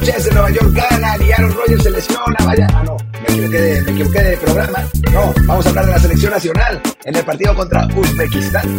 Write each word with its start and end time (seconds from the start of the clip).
Los 0.00 0.24
de 0.24 0.30
Nueva 0.32 0.50
York 0.50 0.72
ganan 0.72 1.22
y 1.22 1.30
Aaron 1.30 1.52
Rodgers 1.52 1.82
se 1.82 1.90
lesiona. 1.90 2.36
Vaya, 2.46 2.66
ah, 2.72 2.82
no, 2.84 2.96
me 2.96 3.34
equivoqué, 3.34 3.60
de, 3.60 3.82
me 3.82 3.90
equivoqué 3.92 4.22
de 4.22 4.36
programa. 4.38 4.78
No, 5.12 5.34
vamos 5.46 5.66
a 5.66 5.68
hablar 5.68 5.86
de 5.86 5.92
la 5.92 5.98
selección 5.98 6.32
nacional 6.32 6.82
en 7.04 7.16
el 7.16 7.24
partido 7.24 7.54
contra 7.54 7.86
Uzbekistán. 7.94 8.78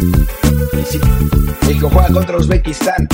Sí, 0.89 0.99
México 1.67 1.89
juega 1.93 2.11
contra 2.11 2.38
Uzbekistán 2.38 3.07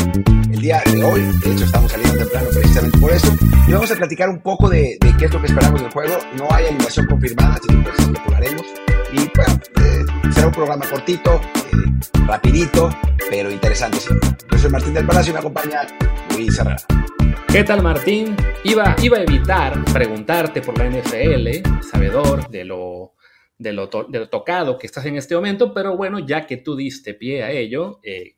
el 0.51 0.61
día 0.61 0.81
de 0.85 1.03
hoy. 1.03 1.21
De 1.21 1.51
hecho, 1.51 1.65
estamos 1.65 1.91
saliendo 1.91 2.17
temprano 2.17 2.47
precisamente 2.53 2.97
por 2.97 3.11
eso. 3.11 3.35
Y 3.67 3.71
vamos 3.73 3.91
a 3.91 3.95
platicar 3.95 4.29
un 4.29 4.39
poco 4.39 4.69
de, 4.69 4.97
de 5.01 5.17
qué 5.17 5.25
es 5.25 5.33
lo 5.33 5.41
que 5.41 5.47
esperamos 5.47 5.81
del 5.81 5.91
juego. 5.91 6.17
No 6.37 6.47
hay 6.51 6.67
animación 6.67 7.05
confirmada, 7.07 7.55
así 7.55 7.67
que 7.67 7.77
pues 7.77 7.99
especularemos. 7.99 8.65
Y 9.11 9.31
bueno, 9.35 9.61
eh, 9.81 10.31
será 10.33 10.47
un 10.47 10.53
programa 10.53 10.85
cortito, 10.89 11.35
eh, 11.35 12.21
rapidito, 12.25 12.89
pero 13.29 13.51
interesante. 13.51 13.99
Sí. 13.99 14.13
Yo 14.49 14.57
soy 14.57 14.71
Martín 14.71 14.93
del 14.93 15.05
Palacio 15.05 15.31
y 15.31 15.33
me 15.33 15.39
acompaña 15.39 15.81
Luis 16.35 16.57
Herrera. 16.57 16.77
¿Qué 17.57 17.63
tal 17.63 17.81
Martín? 17.81 18.35
Iba, 18.65 18.95
iba 19.01 19.17
a 19.17 19.23
evitar 19.23 19.83
preguntarte 19.91 20.61
por 20.61 20.77
la 20.77 20.85
NFL, 20.91 21.81
sabedor 21.81 22.47
de 22.51 22.63
lo, 22.63 23.15
de, 23.57 23.73
lo 23.73 23.89
to- 23.89 24.03
de 24.07 24.19
lo 24.19 24.29
tocado 24.29 24.77
que 24.77 24.85
estás 24.85 25.03
en 25.07 25.15
este 25.15 25.33
momento, 25.33 25.73
pero 25.73 25.97
bueno, 25.97 26.19
ya 26.19 26.45
que 26.45 26.57
tú 26.57 26.75
diste 26.75 27.15
pie 27.15 27.41
a 27.41 27.49
ello, 27.49 27.99
eh, 28.03 28.35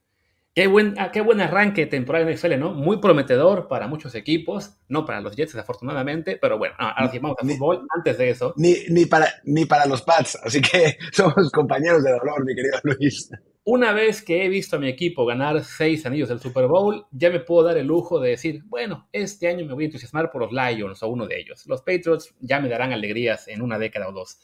qué, 0.55 0.67
buen, 0.67 0.95
ah, 0.97 1.11
qué 1.11 1.19
buen 1.19 1.41
arranque 1.41 1.81
de 1.81 1.87
temporada 1.87 2.23
de 2.23 2.31
NFL, 2.37 2.57
¿no? 2.57 2.71
Muy 2.73 3.01
prometedor 3.01 3.67
para 3.67 3.87
muchos 3.87 4.15
equipos, 4.15 4.77
no 4.87 5.05
para 5.05 5.19
los 5.19 5.35
Jets 5.35 5.51
desafortunadamente, 5.51 6.38
pero 6.41 6.57
bueno, 6.57 6.75
ah, 6.79 6.93
ahora 6.95 7.11
sí 7.11 7.19
vamos 7.19 7.35
a 7.41 7.45
Ni- 7.45 7.55
fútbol. 7.57 7.85
Antes 7.94 8.17
de 8.17 8.29
eso, 8.29 8.53
Ni, 8.55 8.73
ni, 8.88 9.05
para, 9.05 9.27
ni 9.44 9.66
para 9.66 9.85
los 9.85 10.01
Pats, 10.01 10.39
así 10.41 10.61
que 10.61 10.95
somos 11.11 11.51
compañeros 11.51 12.05
de 12.05 12.11
dolor, 12.11 12.45
mi 12.45 12.55
querido 12.55 12.79
Luis. 12.83 13.29
Una 13.72 13.94
vez 13.94 14.23
que 14.23 14.44
he 14.44 14.50
visto 14.50 14.78
a 14.78 14.80
mi 14.80 14.88
equipo 14.88 15.28
ganar 15.28 15.64
seis 15.64 16.03
anillos 16.08 16.30
del 16.30 16.39
Super 16.39 16.66
Bowl, 16.66 17.06
ya 17.12 17.30
me 17.30 17.39
puedo 17.39 17.67
dar 17.67 17.78
el 17.78 17.86
lujo 17.86 18.20
de 18.20 18.31
decir, 18.31 18.64
bueno, 18.66 19.08
este 19.12 19.48
año 19.48 19.64
me 19.64 19.75
voy 19.75 19.84
a 19.84 19.86
entusiasmar 19.86 20.31
por 20.31 20.42
los 20.42 20.52
Lions 20.52 21.03
o 21.03 21.08
uno 21.08 21.28
de 21.28 21.39
ellos. 21.39 21.67
Los 21.67 21.81
Patriots 21.84 22.34
ya 22.40 22.59
me 22.59 22.67
darán 22.67 22.94
alegrías 22.94 23.47
en 23.47 23.62
una 23.62 23.78
década 23.78 24.09
o 24.09 24.12
dos. 24.12 24.40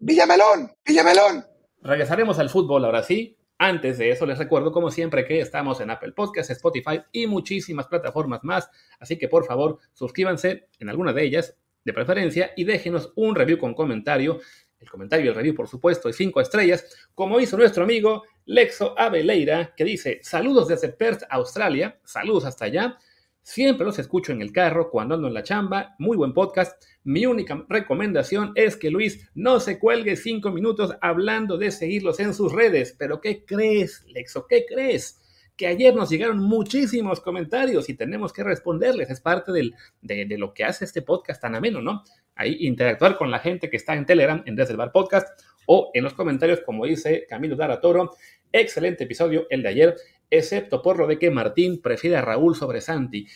Villamelón, 0.00 0.72
Villamelón. 0.84 1.44
Regresaremos 1.80 2.40
al 2.40 2.50
fútbol 2.50 2.84
ahora 2.84 3.04
sí. 3.04 3.38
Antes 3.56 3.98
de 3.98 4.10
eso, 4.10 4.26
les 4.26 4.36
recuerdo, 4.36 4.72
como 4.72 4.90
siempre, 4.90 5.24
que 5.24 5.38
estamos 5.38 5.80
en 5.80 5.90
Apple 5.90 6.10
Podcasts, 6.10 6.50
Spotify 6.50 7.02
y 7.12 7.28
muchísimas 7.28 7.86
plataformas 7.86 8.42
más. 8.42 8.68
Así 8.98 9.16
que, 9.16 9.28
por 9.28 9.46
favor, 9.46 9.78
suscríbanse 9.92 10.70
en 10.80 10.88
alguna 10.88 11.12
de 11.12 11.22
ellas, 11.22 11.56
de 11.84 11.92
preferencia, 11.92 12.50
y 12.56 12.64
déjenos 12.64 13.12
un 13.14 13.36
review 13.36 13.58
con 13.58 13.74
comentario. 13.74 14.40
El 14.80 14.90
comentario 14.90 15.26
y 15.26 15.28
el 15.28 15.34
review, 15.36 15.54
por 15.54 15.68
supuesto, 15.68 16.08
y 16.08 16.12
cinco 16.12 16.40
estrellas, 16.40 17.08
como 17.14 17.40
hizo 17.40 17.56
nuestro 17.56 17.84
amigo 17.84 18.24
Lexo 18.46 18.98
Aveleira, 18.98 19.74
que 19.76 19.84
dice: 19.84 20.20
Saludos 20.22 20.68
desde 20.68 20.88
Perth, 20.88 21.24
Australia. 21.28 21.98
Saludos 22.04 22.44
hasta 22.44 22.64
allá. 22.64 22.98
Siempre 23.42 23.86
los 23.86 23.98
escucho 24.00 24.32
en 24.32 24.42
el 24.42 24.50
carro 24.52 24.90
cuando 24.90 25.14
ando 25.14 25.28
en 25.28 25.34
la 25.34 25.42
chamba. 25.44 25.94
Muy 26.00 26.16
buen 26.16 26.32
podcast. 26.32 26.82
Mi 27.04 27.26
única 27.26 27.64
recomendación 27.68 28.50
es 28.56 28.76
que 28.76 28.90
Luis 28.90 29.30
no 29.34 29.60
se 29.60 29.78
cuelgue 29.78 30.16
cinco 30.16 30.50
minutos 30.50 30.96
hablando 31.00 31.56
de 31.56 31.70
seguirlos 31.70 32.18
en 32.18 32.34
sus 32.34 32.52
redes. 32.52 32.96
Pero 32.98 33.20
¿qué 33.20 33.44
crees, 33.44 34.04
Lexo? 34.08 34.46
¿Qué 34.48 34.64
crees? 34.66 35.20
Que 35.56 35.68
ayer 35.68 35.94
nos 35.94 36.10
llegaron 36.10 36.38
muchísimos 36.40 37.20
comentarios 37.20 37.88
y 37.88 37.94
tenemos 37.94 38.32
que 38.32 38.42
responderles. 38.42 39.10
Es 39.10 39.20
parte 39.20 39.52
del- 39.52 39.74
de, 40.02 40.26
lo 40.38 40.52
que 40.52 40.64
hace 40.64 40.84
este 40.84 41.02
podcast 41.02 41.40
tan 41.40 41.54
ameno, 41.54 41.80
¿no? 41.80 42.02
Ahí 42.34 42.56
interactuar 42.66 43.16
con 43.16 43.30
la 43.30 43.38
gente 43.38 43.70
que 43.70 43.76
está 43.76 43.94
en 43.94 44.06
Telegram, 44.06 44.42
en 44.44 44.56
Desde 44.56 44.74
Bar 44.74 44.90
Podcast, 44.90 45.40
o 45.66 45.90
en 45.94 46.04
los 46.04 46.14
comentarios, 46.14 46.60
como 46.60 46.86
dice 46.86 47.26
Camilo 47.28 47.56
Dara 47.56 47.80
Toro. 47.80 48.12
Excelente 48.52 49.04
episodio 49.04 49.46
el 49.50 49.62
de 49.62 49.68
ayer, 49.68 49.96
excepto 50.30 50.80
por 50.80 50.98
lo 50.98 51.06
de 51.06 51.18
que 51.18 51.30
Martín 51.30 51.82
prefiere 51.82 52.16
a 52.16 52.22
Raúl 52.22 52.56
sobre 52.56 52.80
Santi. 52.80 53.26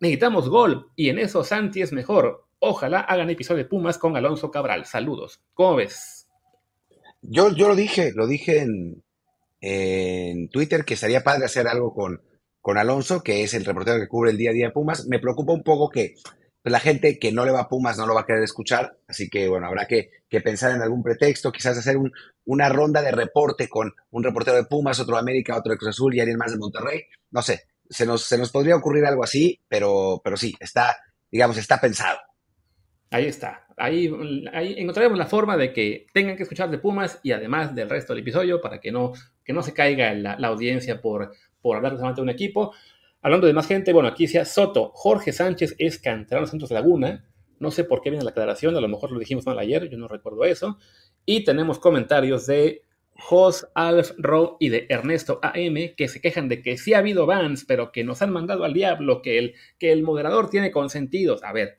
Necesitamos 0.00 0.48
gol 0.48 0.90
y 0.96 1.08
en 1.08 1.18
eso 1.18 1.44
Santi 1.44 1.80
es 1.80 1.92
mejor. 1.92 2.44
Ojalá 2.58 3.00
hagan 3.00 3.30
episodio 3.30 3.62
de 3.62 3.68
Pumas 3.68 3.98
con 3.98 4.16
Alonso 4.16 4.50
Cabral. 4.50 4.84
Saludos. 4.84 5.40
¿Cómo 5.54 5.76
ves? 5.76 6.28
Yo, 7.22 7.54
yo 7.54 7.68
lo 7.68 7.76
dije, 7.76 8.12
lo 8.14 8.26
dije 8.26 8.58
en, 8.60 9.02
en 9.60 10.48
Twitter 10.48 10.84
que 10.84 10.94
estaría 10.94 11.22
padre 11.22 11.44
hacer 11.44 11.68
algo 11.68 11.94
con, 11.94 12.20
con 12.60 12.78
Alonso, 12.78 13.22
que 13.22 13.42
es 13.42 13.54
el 13.54 13.64
reportero 13.64 13.98
que 13.98 14.08
cubre 14.08 14.32
el 14.32 14.36
día 14.36 14.50
a 14.50 14.54
día 14.54 14.66
de 14.66 14.72
Pumas. 14.72 15.06
Me 15.06 15.20
preocupa 15.20 15.52
un 15.52 15.62
poco 15.62 15.88
que 15.88 16.14
la 16.64 16.80
gente 16.80 17.18
que 17.18 17.32
no 17.32 17.44
le 17.44 17.50
va 17.52 17.60
a 17.62 17.68
Pumas 17.68 17.98
no 17.98 18.06
lo 18.06 18.14
va 18.14 18.20
a 18.22 18.26
querer 18.26 18.42
escuchar, 18.42 18.96
así 19.08 19.28
que 19.28 19.48
bueno, 19.48 19.66
habrá 19.66 19.86
que, 19.86 20.10
que 20.28 20.40
pensar 20.40 20.70
en 20.74 20.82
algún 20.82 21.02
pretexto, 21.02 21.50
quizás 21.52 21.76
hacer 21.78 21.96
un- 21.96 22.12
una 22.44 22.68
ronda 22.68 23.02
de 23.02 23.10
reporte 23.10 23.68
con 23.68 23.92
un 24.10 24.22
reportero 24.24 24.56
de 24.56 24.64
Pumas, 24.64 25.00
otro 25.00 25.14
de 25.16 25.20
América, 25.20 25.56
otro 25.56 25.72
de 25.72 25.78
Cruz 25.78 25.90
Azul 25.90 26.14
y 26.14 26.20
alguien 26.20 26.38
más 26.38 26.52
de 26.52 26.58
Monterrey. 26.58 27.02
No 27.30 27.42
sé, 27.42 27.62
se 27.90 28.06
nos, 28.06 28.24
se 28.24 28.38
nos 28.38 28.50
podría 28.50 28.76
ocurrir 28.76 29.04
algo 29.04 29.24
así, 29.24 29.60
pero, 29.68 30.20
pero 30.22 30.36
sí, 30.36 30.54
está, 30.60 30.96
digamos, 31.30 31.56
está 31.56 31.80
pensado. 31.80 32.18
Ahí 33.10 33.26
está. 33.26 33.66
Ahí, 33.76 34.10
ahí 34.52 34.74
encontraremos 34.78 35.18
la 35.18 35.26
forma 35.26 35.56
de 35.56 35.72
que 35.72 36.06
tengan 36.14 36.36
que 36.36 36.44
escuchar 36.44 36.70
de 36.70 36.78
Pumas 36.78 37.20
y 37.22 37.32
además 37.32 37.74
del 37.74 37.90
resto 37.90 38.12
del 38.14 38.22
episodio 38.22 38.60
para 38.60 38.80
que 38.80 38.90
no, 38.90 39.12
que 39.44 39.52
no 39.52 39.62
se 39.62 39.74
caiga 39.74 40.14
la, 40.14 40.38
la 40.38 40.48
audiencia 40.48 41.00
por, 41.00 41.32
por 41.60 41.76
hablar 41.76 41.92
solamente 41.92 42.20
de 42.20 42.22
un 42.22 42.30
equipo. 42.30 42.72
Hablando 43.24 43.46
de 43.46 43.52
más 43.52 43.68
gente, 43.68 43.92
bueno, 43.92 44.08
aquí 44.08 44.24
decía 44.24 44.44
Soto, 44.44 44.90
Jorge 44.94 45.32
Sánchez 45.32 45.76
es 45.78 45.98
canterano 45.98 46.48
Santos 46.48 46.72
Laguna. 46.72 47.24
No 47.60 47.70
sé 47.70 47.84
por 47.84 48.02
qué 48.02 48.10
viene 48.10 48.24
la 48.24 48.32
aclaración, 48.32 48.76
a 48.76 48.80
lo 48.80 48.88
mejor 48.88 49.12
lo 49.12 49.20
dijimos 49.20 49.46
mal 49.46 49.60
ayer, 49.60 49.88
yo 49.88 49.96
no 49.96 50.08
recuerdo 50.08 50.44
eso. 50.44 50.76
Y 51.24 51.44
tenemos 51.44 51.78
comentarios 51.78 52.46
de 52.46 52.82
Jos, 53.14 53.68
Alf, 53.76 54.10
Ro 54.18 54.56
y 54.58 54.70
de 54.70 54.86
Ernesto 54.88 55.38
AM 55.40 55.94
que 55.96 56.08
se 56.08 56.20
quejan 56.20 56.48
de 56.48 56.62
que 56.62 56.76
sí 56.76 56.94
ha 56.94 56.98
habido 56.98 57.24
bans, 57.24 57.64
pero 57.64 57.92
que 57.92 58.02
nos 58.02 58.22
han 58.22 58.32
mandado 58.32 58.64
al 58.64 58.72
diablo, 58.72 59.22
que 59.22 59.38
el, 59.38 59.54
que 59.78 59.92
el 59.92 60.02
moderador 60.02 60.50
tiene 60.50 60.72
consentidos. 60.72 61.44
A 61.44 61.52
ver, 61.52 61.78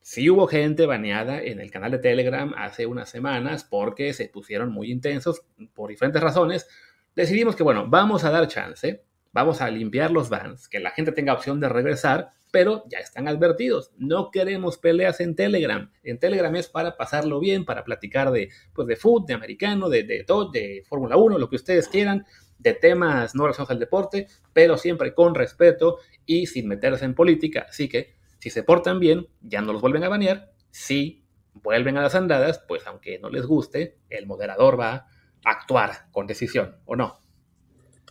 sí 0.00 0.28
hubo 0.30 0.48
gente 0.48 0.86
baneada 0.86 1.40
en 1.40 1.60
el 1.60 1.70
canal 1.70 1.92
de 1.92 1.98
Telegram 1.98 2.52
hace 2.56 2.86
unas 2.86 3.08
semanas 3.08 3.62
porque 3.62 4.12
se 4.14 4.28
pusieron 4.28 4.72
muy 4.72 4.90
intensos 4.90 5.42
por 5.74 5.90
diferentes 5.90 6.20
razones. 6.20 6.66
Decidimos 7.14 7.54
que, 7.54 7.62
bueno, 7.62 7.86
vamos 7.88 8.24
a 8.24 8.30
dar 8.30 8.48
chance, 8.48 9.04
vamos 9.32 9.60
a 9.60 9.70
limpiar 9.70 10.10
los 10.10 10.28
bans, 10.28 10.68
que 10.68 10.80
la 10.80 10.90
gente 10.90 11.12
tenga 11.12 11.34
opción 11.34 11.60
de 11.60 11.68
regresar, 11.68 12.30
pero 12.50 12.84
ya 12.88 12.98
están 12.98 13.28
advertidos. 13.28 13.90
No 13.96 14.30
queremos 14.30 14.76
peleas 14.76 15.20
en 15.20 15.34
Telegram. 15.34 15.90
En 16.02 16.18
Telegram 16.18 16.54
es 16.54 16.68
para 16.68 16.96
pasarlo 16.96 17.40
bien, 17.40 17.64
para 17.64 17.82
platicar 17.82 18.30
de, 18.30 18.50
pues, 18.74 18.86
de 18.86 18.96
fútbol, 18.96 19.26
de 19.26 19.34
americano, 19.34 19.88
de, 19.88 20.02
de 20.04 20.22
todo, 20.24 20.50
de 20.50 20.84
Fórmula 20.86 21.16
1, 21.16 21.38
lo 21.38 21.48
que 21.48 21.56
ustedes 21.56 21.88
quieran, 21.88 22.26
de 22.58 22.74
temas 22.74 23.34
no 23.34 23.44
relacionados 23.44 23.70
al 23.70 23.78
deporte, 23.78 24.26
pero 24.52 24.76
siempre 24.76 25.14
con 25.14 25.34
respeto 25.34 25.98
y 26.26 26.46
sin 26.46 26.68
meterse 26.68 27.04
en 27.04 27.14
política. 27.14 27.66
Así 27.68 27.88
que 27.88 28.14
si 28.38 28.50
se 28.50 28.62
portan 28.62 29.00
bien, 29.00 29.28
ya 29.40 29.62
no 29.62 29.72
los 29.72 29.80
vuelven 29.80 30.04
a 30.04 30.08
banear. 30.08 30.52
Si 30.70 31.24
vuelven 31.54 31.96
a 31.96 32.02
las 32.02 32.14
andadas, 32.14 32.62
pues 32.66 32.86
aunque 32.86 33.18
no 33.18 33.30
les 33.30 33.46
guste, 33.46 33.98
el 34.10 34.26
moderador 34.26 34.78
va 34.78 34.92
a 34.92 35.06
actuar 35.44 36.10
con 36.12 36.26
decisión, 36.26 36.76
¿o 36.84 36.96
no? 36.96 37.20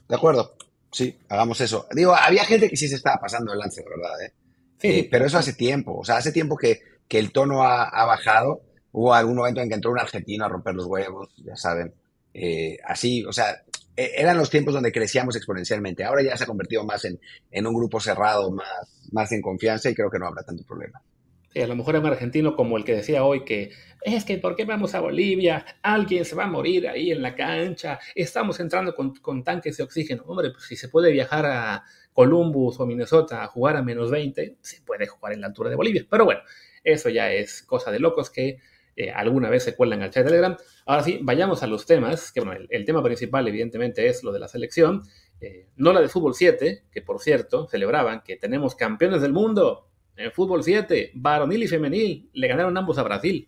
De 0.07 0.15
acuerdo, 0.15 0.55
sí, 0.91 1.17
hagamos 1.29 1.59
eso. 1.61 1.87
Digo, 1.93 2.15
había 2.15 2.45
gente 2.45 2.69
que 2.69 2.77
sí 2.77 2.87
se 2.87 2.95
estaba 2.95 3.17
pasando 3.19 3.53
el 3.53 3.59
lance, 3.59 3.83
¿verdad? 3.83 4.21
¿eh? 4.23 4.33
Sí, 4.77 4.87
Eh, 4.89 5.07
pero 5.09 5.25
eso 5.25 5.37
hace 5.37 5.53
tiempo, 5.53 5.97
o 5.99 6.03
sea, 6.05 6.17
hace 6.17 6.31
tiempo 6.31 6.57
que, 6.57 6.81
que 7.07 7.19
el 7.19 7.31
tono 7.31 7.63
ha, 7.63 7.83
ha 7.89 8.05
bajado. 8.05 8.61
Hubo 8.91 9.13
algún 9.13 9.35
momento 9.37 9.61
en 9.61 9.69
que 9.69 9.75
entró 9.75 9.91
un 9.91 9.99
argentino 9.99 10.45
a 10.45 10.49
romper 10.49 10.75
los 10.75 10.85
huevos, 10.87 11.29
ya 11.37 11.55
saben. 11.55 11.93
Eh, 12.33 12.77
así, 12.85 13.23
o 13.25 13.31
sea, 13.33 13.63
eh, 13.95 14.11
eran 14.17 14.37
los 14.37 14.49
tiempos 14.49 14.73
donde 14.73 14.91
crecíamos 14.91 15.35
exponencialmente. 15.35 16.03
Ahora 16.03 16.23
ya 16.23 16.35
se 16.37 16.43
ha 16.43 16.47
convertido 16.47 16.83
más 16.83 17.05
en, 17.05 17.19
en 17.51 17.67
un 17.67 17.73
grupo 17.75 17.99
cerrado, 17.99 18.51
más, 18.51 18.67
más 19.11 19.31
en 19.31 19.41
confianza 19.41 19.89
y 19.89 19.95
creo 19.95 20.09
que 20.11 20.19
no 20.19 20.27
habrá 20.27 20.43
tanto 20.43 20.63
problema. 20.65 21.01
Sí, 21.53 21.61
a 21.61 21.67
lo 21.67 21.75
mejor 21.75 21.97
un 21.97 22.05
argentino 22.05 22.55
como 22.55 22.77
el 22.77 22.85
que 22.85 22.95
decía 22.95 23.25
hoy 23.25 23.43
que 23.43 23.71
es 24.03 24.23
que 24.23 24.37
¿por 24.37 24.55
qué 24.55 24.63
vamos 24.63 24.95
a 24.95 25.01
Bolivia? 25.01 25.65
Alguien 25.81 26.23
se 26.23 26.33
va 26.33 26.45
a 26.45 26.47
morir 26.47 26.87
ahí 26.87 27.11
en 27.11 27.21
la 27.21 27.35
cancha. 27.35 27.99
Estamos 28.15 28.61
entrando 28.61 28.95
con, 28.95 29.15
con 29.15 29.43
tanques 29.43 29.75
de 29.75 29.83
oxígeno. 29.83 30.23
Hombre, 30.27 30.51
pues 30.51 30.63
si 30.63 30.77
se 30.77 30.87
puede 30.87 31.11
viajar 31.11 31.45
a 31.45 31.83
Columbus 32.13 32.79
o 32.79 32.85
Minnesota 32.85 33.43
a 33.43 33.47
jugar 33.47 33.75
a 33.75 33.83
menos 33.83 34.09
20, 34.09 34.57
se 34.61 34.81
puede 34.81 35.07
jugar 35.07 35.33
en 35.33 35.41
la 35.41 35.47
altura 35.47 35.69
de 35.69 35.75
Bolivia. 35.75 36.05
Pero 36.09 36.23
bueno, 36.23 36.39
eso 36.85 37.09
ya 37.09 37.31
es 37.33 37.63
cosa 37.63 37.91
de 37.91 37.99
locos 37.99 38.29
que 38.29 38.59
eh, 38.95 39.11
alguna 39.11 39.49
vez 39.49 39.63
se 39.63 39.75
cuelan 39.75 40.01
al 40.03 40.09
chat 40.09 40.23
de 40.23 40.29
Telegram. 40.29 40.55
Ahora 40.85 41.03
sí, 41.03 41.19
vayamos 41.21 41.63
a 41.63 41.67
los 41.67 41.85
temas, 41.85 42.31
que 42.31 42.39
bueno, 42.39 42.61
el, 42.61 42.67
el 42.69 42.85
tema 42.85 43.03
principal 43.03 43.45
evidentemente 43.45 44.07
es 44.07 44.23
lo 44.23 44.31
de 44.31 44.39
la 44.39 44.47
selección, 44.47 45.03
eh, 45.41 45.67
no 45.75 45.91
la 45.91 45.99
de 45.99 46.07
fútbol 46.07 46.33
7, 46.33 46.85
que 46.89 47.01
por 47.01 47.19
cierto 47.19 47.67
celebraban 47.67 48.21
que 48.23 48.37
tenemos 48.37 48.75
campeones 48.75 49.21
del 49.21 49.33
mundo 49.33 49.90
en 50.15 50.31
fútbol 50.31 50.63
7, 50.63 51.11
varonil 51.15 51.63
y 51.63 51.67
femenil, 51.67 52.29
le 52.33 52.47
ganaron 52.47 52.77
ambos 52.77 52.97
a 52.97 53.03
Brasil. 53.03 53.47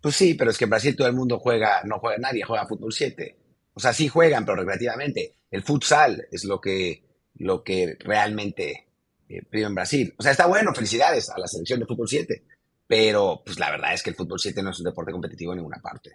Pues 0.00 0.14
sí, 0.14 0.34
pero 0.34 0.50
es 0.50 0.58
que 0.58 0.64
en 0.64 0.70
Brasil 0.70 0.96
todo 0.96 1.08
el 1.08 1.14
mundo 1.14 1.38
juega, 1.38 1.82
no 1.84 1.98
juega 1.98 2.18
nadie, 2.18 2.44
juega 2.44 2.66
fútbol 2.66 2.92
7. 2.92 3.36
O 3.74 3.80
sea, 3.80 3.92
sí 3.92 4.08
juegan, 4.08 4.44
pero 4.44 4.58
recreativamente. 4.58 5.34
El 5.50 5.62
futsal 5.62 6.26
es 6.30 6.44
lo 6.44 6.60
que, 6.60 7.02
lo 7.36 7.62
que 7.62 7.96
realmente 8.00 8.88
eh, 9.28 9.42
prima 9.48 9.68
en 9.68 9.74
Brasil. 9.74 10.14
O 10.18 10.22
sea, 10.22 10.32
está 10.32 10.46
bueno, 10.46 10.74
felicidades 10.74 11.30
a 11.30 11.38
la 11.38 11.46
selección 11.46 11.80
de 11.80 11.86
fútbol 11.86 12.08
7. 12.08 12.44
Pero, 12.86 13.42
pues 13.44 13.58
la 13.58 13.70
verdad 13.70 13.92
es 13.92 14.02
que 14.02 14.10
el 14.10 14.16
fútbol 14.16 14.40
7 14.40 14.62
no 14.62 14.70
es 14.70 14.78
un 14.78 14.86
deporte 14.86 15.12
competitivo 15.12 15.52
en 15.52 15.58
ninguna 15.58 15.78
parte. 15.82 16.12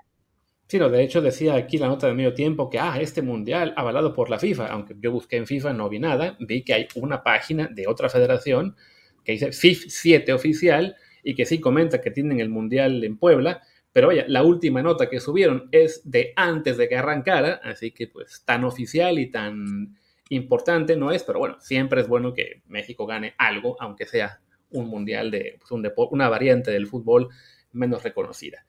Sí, 0.67 0.79
no, 0.79 0.89
de 0.89 1.03
hecho 1.03 1.21
decía 1.21 1.55
aquí 1.55 1.77
la 1.77 1.87
nota 1.87 2.07
de 2.07 2.13
medio 2.13 2.33
tiempo 2.33 2.69
que, 2.69 2.79
ah, 2.79 2.97
este 2.99 3.21
mundial 3.21 3.73
avalado 3.77 4.13
por 4.13 4.29
la 4.29 4.39
FIFA, 4.39 4.67
aunque 4.67 4.95
yo 4.99 5.11
busqué 5.11 5.37
en 5.37 5.45
FIFA 5.45 5.73
no 5.73 5.87
vi 5.87 5.99
nada, 5.99 6.35
vi 6.39 6.63
que 6.63 6.73
hay 6.73 6.87
una 6.95 7.21
página 7.21 7.67
de 7.67 7.85
otra 7.85 8.09
federación 8.09 8.75
que 9.23 9.33
dice 9.33 9.51
FIF 9.51 9.85
7 9.87 10.33
oficial 10.33 10.95
y 11.23 11.35
que 11.35 11.45
sí 11.45 11.59
comenta 11.59 12.01
que 12.01 12.11
tienen 12.11 12.39
el 12.39 12.49
mundial 12.49 13.03
en 13.03 13.17
Puebla, 13.17 13.61
pero 13.91 14.07
vaya, 14.07 14.25
la 14.27 14.43
última 14.43 14.81
nota 14.81 15.09
que 15.09 15.19
subieron 15.19 15.69
es 15.71 16.01
de 16.09 16.33
antes 16.35 16.77
de 16.77 16.89
que 16.89 16.97
arrancara, 16.97 17.61
así 17.63 17.91
que 17.91 18.07
pues 18.07 18.43
tan 18.43 18.63
oficial 18.63 19.19
y 19.19 19.29
tan 19.29 19.97
importante 20.29 20.95
no 20.95 21.11
es, 21.11 21.23
pero 21.23 21.39
bueno, 21.39 21.57
siempre 21.59 22.01
es 22.01 22.07
bueno 22.07 22.33
que 22.33 22.63
México 22.67 23.05
gane 23.05 23.35
algo, 23.37 23.77
aunque 23.79 24.05
sea 24.05 24.39
un 24.71 24.87
mundial 24.87 25.29
de 25.29 25.57
pues, 25.59 25.71
un 25.71 25.87
una 26.11 26.27
variante 26.27 26.71
del 26.71 26.87
fútbol 26.87 27.29
menos 27.71 28.03
reconocida. 28.03 28.65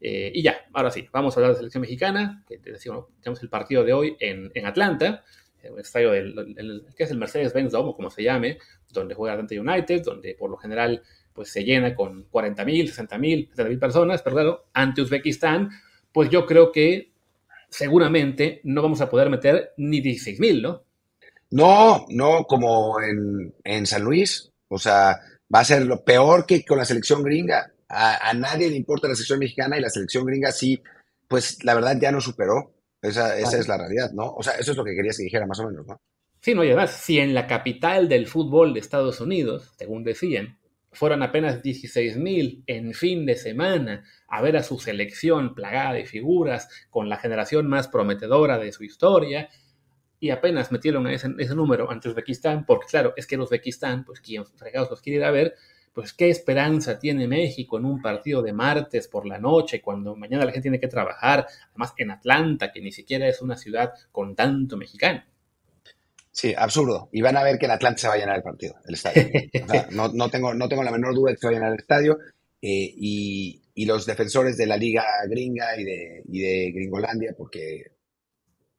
Eh, 0.00 0.30
y 0.32 0.42
ya, 0.42 0.66
ahora 0.72 0.92
sí, 0.92 1.08
vamos 1.12 1.36
a 1.36 1.40
hablar 1.40 1.52
de 1.52 1.58
selección 1.58 1.80
mexicana, 1.80 2.44
que 2.46 2.58
tenemos 2.58 3.42
el 3.42 3.48
partido 3.48 3.82
de 3.82 3.92
hoy 3.92 4.16
en, 4.20 4.50
en 4.54 4.66
Atlanta, 4.66 5.24
el 5.62 5.78
estadio 5.78 6.12
del, 6.12 6.86
que 6.96 7.02
es 7.02 7.10
el 7.10 7.18
Mercedes-Benz 7.18 7.72
Dome, 7.72 7.94
como 7.94 8.10
se 8.10 8.22
llame, 8.22 8.58
donde 8.90 9.14
juega 9.14 9.34
Atlanta 9.34 9.54
United, 9.54 10.02
donde 10.02 10.34
por 10.34 10.50
lo 10.50 10.56
general 10.56 11.02
pues 11.32 11.50
se 11.50 11.62
llena 11.62 11.94
con 11.94 12.28
40.000, 12.30 12.92
60.000, 12.92 13.54
70.000 13.54 13.78
personas, 13.78 14.22
pero 14.22 14.36
claro, 14.36 14.64
ante 14.72 15.02
Uzbekistán, 15.02 15.70
pues 16.12 16.30
yo 16.30 16.46
creo 16.46 16.72
que 16.72 17.12
seguramente 17.68 18.60
no 18.64 18.82
vamos 18.82 19.00
a 19.00 19.08
poder 19.08 19.30
meter 19.30 19.72
ni 19.76 20.02
16.000, 20.02 20.62
¿no? 20.62 20.82
No, 21.50 22.06
no 22.08 22.44
como 22.44 23.00
en, 23.00 23.54
en 23.62 23.86
San 23.86 24.02
Luis, 24.02 24.50
o 24.68 24.78
sea, 24.78 25.20
va 25.54 25.60
a 25.60 25.64
ser 25.64 25.86
lo 25.86 26.04
peor 26.04 26.44
que 26.44 26.64
con 26.64 26.78
la 26.78 26.84
selección 26.84 27.22
gringa 27.22 27.72
a, 27.88 28.34
nadie 28.34 28.68
le 28.68 28.76
importa 28.76 29.08
la 29.08 29.14
selección 29.14 29.38
mexicana 29.38 29.78
y 29.78 29.80
la 29.80 29.90
selección 29.90 30.24
gringa 30.24 30.52
sí, 30.52 30.82
pues 31.26 31.62
la 31.64 31.74
verdad 31.74 31.96
ya 32.00 32.12
no 32.12 32.20
superó. 32.20 32.74
Esa, 33.00 33.38
esa 33.38 33.58
es 33.58 33.68
la 33.68 33.78
realidad, 33.78 34.10
¿no? 34.12 34.34
O 34.34 34.42
sea, 34.42 34.54
eso 34.54 34.72
es 34.72 34.76
lo 34.76 34.84
que 34.84 34.94
querías 34.94 35.16
que 35.16 35.22
dijera 35.22 35.46
más 35.46 35.60
o 35.60 35.68
menos, 35.68 35.86
¿no? 35.86 36.00
Sí, 36.40 36.54
no, 36.54 36.62
y 36.62 36.68
además, 36.68 36.92
si 37.02 37.18
en 37.18 37.34
la 37.34 37.46
capital 37.46 38.08
del 38.08 38.26
fútbol 38.26 38.72
de 38.72 38.80
Estados 38.80 39.20
Unidos, 39.20 39.72
según 39.76 40.04
decían, 40.04 40.58
fueron 40.92 41.22
apenas 41.22 41.62
16 41.62 42.16
mil 42.16 42.62
en 42.66 42.94
fin 42.94 43.26
de 43.26 43.36
semana 43.36 44.04
a 44.26 44.40
ver 44.40 44.56
a 44.56 44.62
su 44.62 44.78
selección 44.78 45.54
plagada 45.54 45.92
de 45.92 46.06
figuras 46.06 46.68
con 46.90 47.08
la 47.08 47.18
generación 47.18 47.66
más 47.66 47.88
prometedora 47.88 48.58
de 48.58 48.72
su 48.72 48.84
historia, 48.84 49.48
y 50.20 50.30
apenas 50.30 50.72
metieron 50.72 51.06
ese, 51.06 51.28
número 51.54 51.90
ante 51.90 52.08
Uzbekistán, 52.08 52.66
porque 52.66 52.86
claro, 52.88 53.14
es 53.16 53.26
que 53.26 53.38
Uzbekistán, 53.38 54.04
pues 54.04 54.20
quien 54.20 54.44
fregados 54.46 54.90
los 54.90 55.00
quiere 55.00 55.18
ir 55.18 55.24
a 55.24 55.30
ver, 55.30 55.54
pues 55.92 56.12
qué 56.12 56.28
esperanza 56.28 56.98
tiene 56.98 57.28
México 57.28 57.78
en 57.78 57.84
un 57.84 58.02
partido 58.02 58.42
de 58.42 58.52
martes 58.52 59.08
por 59.08 59.26
la 59.26 59.38
noche, 59.38 59.80
cuando 59.80 60.16
mañana 60.16 60.44
la 60.44 60.52
gente 60.52 60.62
tiene 60.62 60.80
que 60.80 60.88
trabajar, 60.88 61.46
además 61.70 61.94
en 61.96 62.10
Atlanta, 62.10 62.72
que 62.72 62.80
ni 62.80 62.92
siquiera 62.92 63.28
es 63.28 63.40
una 63.42 63.56
ciudad 63.56 63.92
con 64.12 64.34
tanto 64.34 64.76
mexicano. 64.76 65.22
Sí, 66.38 66.54
absurdo. 66.56 67.08
Y 67.10 67.20
van 67.20 67.36
a 67.36 67.42
ver 67.42 67.58
que 67.58 67.66
en 67.66 67.72
Atlanta 67.72 67.98
se 67.98 68.06
va 68.06 68.14
a 68.14 68.16
llenar 68.16 68.36
el 68.36 68.44
partido, 68.44 68.76
el 68.86 68.94
estadio. 68.94 69.24
no, 69.90 70.30
tengo, 70.30 70.54
no 70.54 70.68
tengo 70.68 70.84
la 70.84 70.92
menor 70.92 71.12
duda 71.12 71.30
de 71.30 71.34
que 71.34 71.40
se 71.40 71.46
va 71.48 71.50
a 71.50 71.54
llenar 71.54 71.72
el 71.72 71.80
estadio. 71.80 72.16
Eh, 72.62 72.94
y, 72.96 73.84
los 73.86 74.06
defensores 74.06 74.56
de 74.56 74.66
la 74.66 74.76
liga 74.76 75.04
gringa 75.28 75.76
y 75.76 75.82
de, 75.82 76.22
y 76.28 76.38
de 76.38 76.70
Gringolandia, 76.70 77.34
porque 77.36 77.90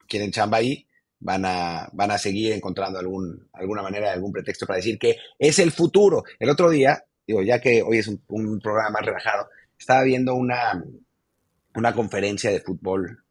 quieren 0.08 0.30
chamba 0.30 0.56
ahí, 0.56 0.86
van 1.18 1.44
a, 1.44 1.90
van 1.92 2.10
a 2.10 2.16
seguir 2.16 2.52
encontrando 2.52 2.98
algún, 2.98 3.46
alguna 3.52 3.82
manera, 3.82 4.10
algún 4.10 4.32
pretexto 4.32 4.66
para 4.66 4.78
decir 4.78 4.98
que 4.98 5.16
es 5.38 5.58
el 5.58 5.70
futuro. 5.70 6.24
El 6.38 6.48
otro 6.48 6.70
día, 6.70 7.04
digo, 7.26 7.42
ya 7.42 7.60
que 7.60 7.82
hoy 7.82 7.98
es 7.98 8.08
un, 8.08 8.58
programa 8.62 8.90
más 8.90 9.04
relajado, 9.04 9.48
estaba 9.78 10.02
viendo 10.02 10.34
una, 10.34 10.82
una 11.74 11.94
conferencia 11.94 12.50
de 12.50 12.60
fútbol 12.60 13.22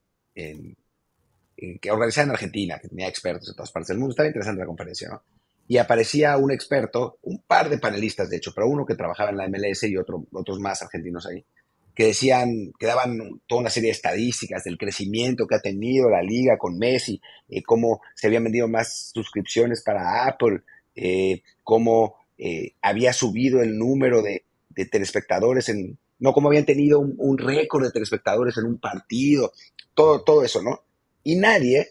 que 1.81 1.91
organizaba 1.91 2.25
en 2.25 2.31
Argentina, 2.31 2.79
que 2.79 2.89
tenía 2.89 3.07
expertos 3.07 3.47
de 3.47 3.53
todas 3.53 3.71
partes 3.71 3.89
del 3.89 3.97
mundo. 3.97 4.11
Estaba 4.11 4.27
interesante 4.27 4.61
la 4.61 4.67
conferencia, 4.67 5.09
¿no? 5.09 5.21
Y 5.67 5.77
aparecía 5.77 6.35
un 6.37 6.51
experto, 6.51 7.19
un 7.21 7.43
par 7.45 7.69
de 7.69 7.77
panelistas, 7.77 8.29
de 8.29 8.37
hecho, 8.37 8.51
pero 8.55 8.67
uno 8.67 8.85
que 8.85 8.95
trabajaba 8.95 9.29
en 9.29 9.37
la 9.37 9.47
MLS 9.47 9.83
y 9.83 9.97
otro, 9.97 10.25
otros 10.31 10.59
más 10.59 10.81
argentinos 10.81 11.27
ahí, 11.27 11.45
que 11.93 12.05
decían, 12.05 12.71
que 12.79 12.87
daban 12.87 13.41
toda 13.45 13.61
una 13.61 13.69
serie 13.69 13.89
de 13.89 13.95
estadísticas 13.95 14.63
del 14.63 14.77
crecimiento 14.77 15.45
que 15.45 15.55
ha 15.55 15.61
tenido 15.61 16.09
la 16.09 16.23
liga 16.23 16.57
con 16.57 16.77
Messi, 16.77 17.21
eh, 17.49 17.61
cómo 17.61 18.01
se 18.15 18.27
habían 18.27 18.45
vendido 18.45 18.67
más 18.67 19.11
suscripciones 19.13 19.83
para 19.83 20.25
Apple, 20.25 20.61
eh, 20.95 21.43
cómo 21.63 22.15
eh, 22.37 22.71
había 22.81 23.13
subido 23.13 23.61
el 23.61 23.77
número 23.77 24.21
de, 24.21 24.45
telespectadores 24.89 25.67
en, 25.67 25.99
no 26.19 26.31
como 26.31 26.47
habían 26.47 26.65
tenido 26.65 26.99
un, 27.01 27.37
récord 27.37 27.83
de 27.83 27.91
telespectadores 27.91 28.57
en 28.57 28.65
un 28.65 28.79
partido, 28.79 29.51
todo, 29.93 30.23
todo 30.23 30.43
eso, 30.43 30.63
¿no? 30.63 30.83
Y 31.23 31.35
nadie 31.35 31.89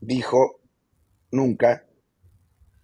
dijo 0.00 0.60
nunca 1.30 1.84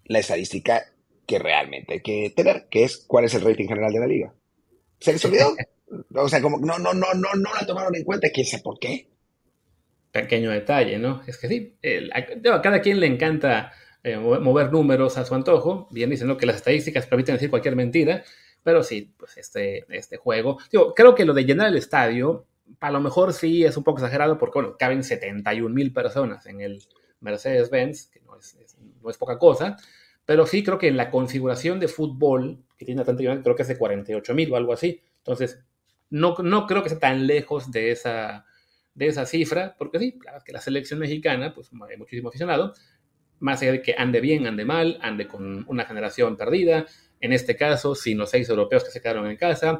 la 0.05 0.19
estadística 0.19 0.85
que 1.27 1.39
realmente 1.39 1.95
hay 1.95 2.01
que 2.01 2.33
tener, 2.37 2.67
que 2.71 2.85
es 2.85 2.99
cuál 2.99 3.25
es 3.25 3.35
el 3.35 3.43
rating 3.43 3.67
general 3.67 3.93
de 3.93 4.01
la 4.01 4.07
liga. 4.07 4.35
¿Se 5.01 5.13
les 5.13 5.25
olvidó? 5.25 5.55
O 6.17 6.29
sea, 6.29 6.43
como 6.43 6.59
no, 6.59 6.77
no, 6.79 6.93
no, 6.93 7.07
no, 7.15 7.29
no 7.35 7.55
la 7.55 7.65
tomaron 7.65 7.95
en 7.95 8.03
cuenta, 8.03 8.29
quién 8.31 8.47
sabe 8.47 8.65
por 8.65 8.81
qué. 8.81 9.07
Pequeño 10.11 10.51
detalle, 10.51 10.99
¿no? 10.99 11.23
Es 11.25 11.39
que 11.39 11.47
sí, 11.47 11.77
a 12.13 12.63
cada 12.63 12.81
quien 12.81 12.99
le 12.99 13.07
encanta 13.07 13.73
eh, 14.05 14.19
mover 14.19 14.71
números 14.71 15.17
a 15.17 15.25
su 15.25 15.35
antojo. 15.35 15.89
Bien 15.91 16.11
dicen 16.11 16.29
¿no? 16.29 16.37
que 16.37 16.47
las 16.47 16.57
estadísticas 16.57 17.07
permiten 17.07 17.37
decir 17.37 17.49
cualquier 17.49 17.75
mentira, 17.75 18.23
pero 18.63 18.83
sí, 18.83 19.15
pues 19.17 19.37
este, 19.39 19.85
este 19.89 20.19
juego. 20.19 20.59
Digo, 20.71 20.95
creo 20.95 21.15
que 21.15 21.25
lo 21.25 21.33
de 21.33 21.45
llenar 21.45 21.69
el 21.69 21.79
estadio, 21.79 22.47
a 22.81 22.91
lo 22.91 23.01
mejor 23.01 23.33
sí 23.33 23.65
es 23.65 23.77
un 23.77 23.85
poco 23.85 23.99
exagerado 23.99 24.39
porque, 24.39 24.59
bueno, 24.61 24.77
caben 24.79 25.03
71 25.03 25.75
mil 25.75 25.93
personas 25.93 26.47
en 26.47 26.61
el 26.61 26.83
Mercedes-Benz, 27.21 28.07
que 28.07 28.21
no 28.21 28.39
es, 28.39 29.19
poca 29.19 29.39
cosa, 29.39 29.77
pero 30.25 30.47
sí 30.47 30.63
creo 30.63 30.79
que 30.79 30.89
en 30.89 30.97
la 30.97 31.11
configuración 31.11 31.81
de 31.81 31.89
fútbol 31.89 32.65
que 32.77 32.85
tiene 32.85 33.03
Atlanta 33.03 33.43
creo 33.43 33.55
que 33.55 33.63
es 33.63 33.69
de 33.69 33.79
48 33.79 34.35
mil 34.35 34.53
o 34.53 34.57
algo 34.57 34.73
así. 34.73 35.03
Entonces, 35.19 35.63
no, 36.11 36.35
no 36.43 36.67
creo 36.67 36.83
que 36.83 36.89
esté 36.89 37.01
tan 37.01 37.27
lejos 37.27 37.71
de 37.71 37.91
esa, 37.91 38.45
de 38.95 39.07
esa 39.09 39.27
cifra, 39.27 39.75
porque 39.79 39.99
sí, 39.99 40.19
claro, 40.19 40.39
que 40.45 40.53
la 40.53 40.61
selección 40.61 41.01
mexicana, 41.01 41.55
pues 41.55 41.71
hay 41.89 41.97
muchísimo 41.97 42.29
aficionado, 42.29 42.75
más 43.41 43.61
allá 43.63 43.83
que 43.83 43.95
ande 43.97 44.21
bien, 44.21 44.47
ande 44.47 44.65
mal, 44.65 44.99
ande 45.03 45.27
con 45.27 45.65
una 45.69 45.85
generación 45.85 46.37
perdida, 46.37 46.87
en 47.21 47.33
este 47.33 47.57
caso, 47.57 47.95
sin 47.95 48.19
los 48.19 48.31
seis 48.31 48.49
europeos 48.49 48.85
que 48.85 48.91
se 48.91 49.01
quedaron 49.01 49.27
en 49.27 49.37
casa. 49.37 49.79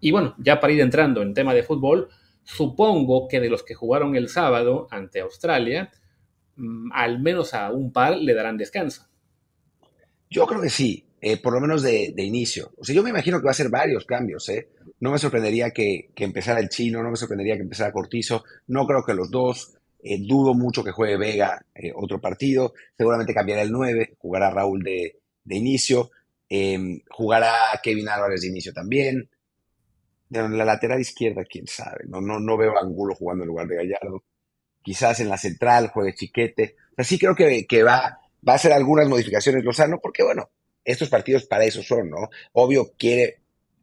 Y 0.00 0.10
bueno, 0.10 0.34
ya 0.38 0.60
para 0.60 0.72
ir 0.72 0.80
entrando 0.80 1.22
en 1.22 1.34
tema 1.34 1.54
de 1.54 1.62
fútbol, 1.62 2.08
supongo 2.44 3.28
que 3.28 3.40
de 3.40 3.48
los 3.48 3.62
que 3.62 3.74
jugaron 3.74 4.16
el 4.16 4.28
sábado 4.28 4.88
ante 4.90 5.20
Australia, 5.20 5.90
mm, 6.56 6.90
al 6.92 7.20
menos 7.20 7.54
a 7.54 7.70
un 7.70 7.92
par 7.92 8.16
le 8.16 8.34
darán 8.34 8.56
descanso. 8.56 9.06
Yo 10.30 10.46
creo 10.46 10.62
que 10.62 10.70
sí, 10.70 11.04
eh, 11.20 11.36
por 11.36 11.52
lo 11.52 11.60
menos 11.60 11.82
de, 11.82 12.12
inicio. 12.16 12.72
O 12.76 12.84
sea, 12.84 12.94
yo 12.94 13.02
me 13.02 13.10
imagino 13.10 13.38
que 13.38 13.44
va 13.44 13.52
a 13.52 13.54
ser 13.54 13.68
varios 13.68 14.04
cambios, 14.06 14.48
¿eh? 14.48 14.70
No 14.98 15.12
me 15.12 15.18
sorprendería 15.18 15.70
que, 15.70 16.10
empezara 16.16 16.58
el 16.58 16.68
chino, 16.68 17.02
no 17.02 17.10
me 17.10 17.16
sorprendería 17.16 17.54
que 17.54 17.62
empezara 17.62 17.92
Cortizo, 17.92 18.42
no 18.66 18.86
creo 18.86 19.04
que 19.04 19.14
los 19.14 19.30
dos. 19.30 19.74
Eh, 20.04 20.18
dudo 20.20 20.52
mucho 20.54 20.82
que 20.82 20.90
juegue 20.90 21.16
Vega 21.16 21.64
eh, 21.76 21.92
otro 21.94 22.20
partido. 22.20 22.72
Seguramente 22.98 23.34
cambiará 23.34 23.62
el 23.62 23.70
9, 23.70 24.16
jugará 24.18 24.50
Raúl 24.50 24.82
de, 24.82 25.20
inicio, 25.48 26.10
em, 26.48 27.02
jugará 27.08 27.54
Kevin 27.84 28.08
Álvarez 28.08 28.40
de 28.40 28.48
inicio 28.48 28.72
también. 28.72 29.28
De 30.32 30.48
la 30.48 30.64
lateral 30.64 31.00
izquierda, 31.00 31.44
quién 31.44 31.66
sabe. 31.66 32.04
No, 32.06 32.20
no, 32.20 32.40
no 32.40 32.56
veo 32.56 32.76
a 32.76 32.80
Angulo 32.80 33.14
jugando 33.14 33.44
en 33.44 33.48
lugar 33.48 33.66
de 33.66 33.76
Gallardo. 33.76 34.24
Quizás 34.82 35.20
en 35.20 35.28
la 35.28 35.36
central 35.36 35.88
juegue 35.88 36.14
Chiquete. 36.14 36.76
O 36.96 37.04
sí 37.04 37.18
creo 37.18 37.34
que, 37.34 37.66
que 37.66 37.82
va, 37.82 38.18
va 38.46 38.52
a 38.52 38.56
hacer 38.56 38.72
algunas 38.72 39.08
modificaciones 39.08 39.62
Lozano, 39.62 40.00
porque 40.00 40.22
bueno, 40.22 40.48
estos 40.84 41.10
partidos 41.10 41.44
para 41.44 41.64
eso 41.64 41.82
son, 41.82 42.08
¿no? 42.08 42.30
Obvio 42.52 42.92
quiere 42.96 43.40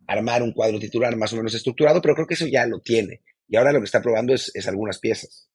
armar 0.08 0.42
un 0.42 0.52
cuadro 0.52 0.80
titular 0.80 1.16
más 1.16 1.32
o 1.34 1.38
menos 1.38 1.54
estructurado, 1.54 2.02
pero 2.02 2.16
creo 2.16 2.26
que 2.26 2.34
eso 2.34 2.48
ya 2.48 2.66
lo 2.66 2.80
tiene. 2.80 3.22
Y 3.48 3.56
ahora 3.56 3.72
lo 3.72 3.80
que 3.80 3.86
está 3.86 4.02
probando 4.02 4.34
es, 4.34 4.68
algunas 4.68 5.00
piezas. 5.00 5.50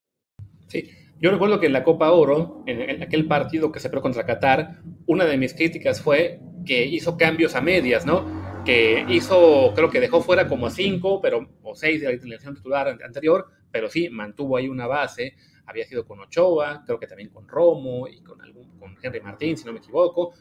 Sí, 0.69 0.91
yo 1.21 1.33
recuerdo 1.33 1.59
que 1.59 1.67
en 1.67 1.73
la 1.73 1.83
Copa 1.83 2.13
Oro, 2.13 2.63
en, 2.67 3.03
aquel 3.03 3.27
partido 3.27 3.73
que 3.73 3.81
se 3.81 3.89
perdió 3.89 4.03
contra 4.03 4.27
Qatar, 4.27 4.81
una 5.07 5.25
de 5.25 5.37
mis 5.39 5.55
críticas 5.55 6.01
fue 6.01 6.39
que 6.65 6.87
hizo 6.87 7.17
cambios 7.17 7.57
a 7.57 7.61
medias, 7.61 8.07
¿no? 8.07 8.44
Que 8.65 9.05
hizo, 9.09 9.73
creo 9.75 9.91
que 9.91 10.01
dejó 10.01 10.23
fuera 10.23 10.49
como 10.49 10.71
cinco, 10.71 11.21
pero, 11.21 11.49
o 11.63 11.75
seis 11.75 12.01
de 12.01 12.13
la 12.13 12.21
selección 12.21 12.55
titular 12.55 12.89
anterior, 13.05 13.47
pero 13.71 13.91
sí 13.91 14.09
mantuvo 14.09 14.57
ahí 14.57 14.69
una 14.69 14.87
base. 14.87 15.35
Había 15.67 15.85
sido 15.85 16.07
con 16.07 16.21
Ochoa, 16.21 16.83
creo 16.85 16.99
que 16.99 17.07
también 17.07 17.29
con 17.29 17.47
Romo 17.47 18.09
y 18.09 18.23
con, 18.23 18.41
algún, 18.41 18.79
con 18.79 18.97
Henry 19.03 19.21
Martín, 19.21 19.57
si 19.57 19.65
no 19.65 19.73
me 19.73 19.79
equivoco 19.79 20.33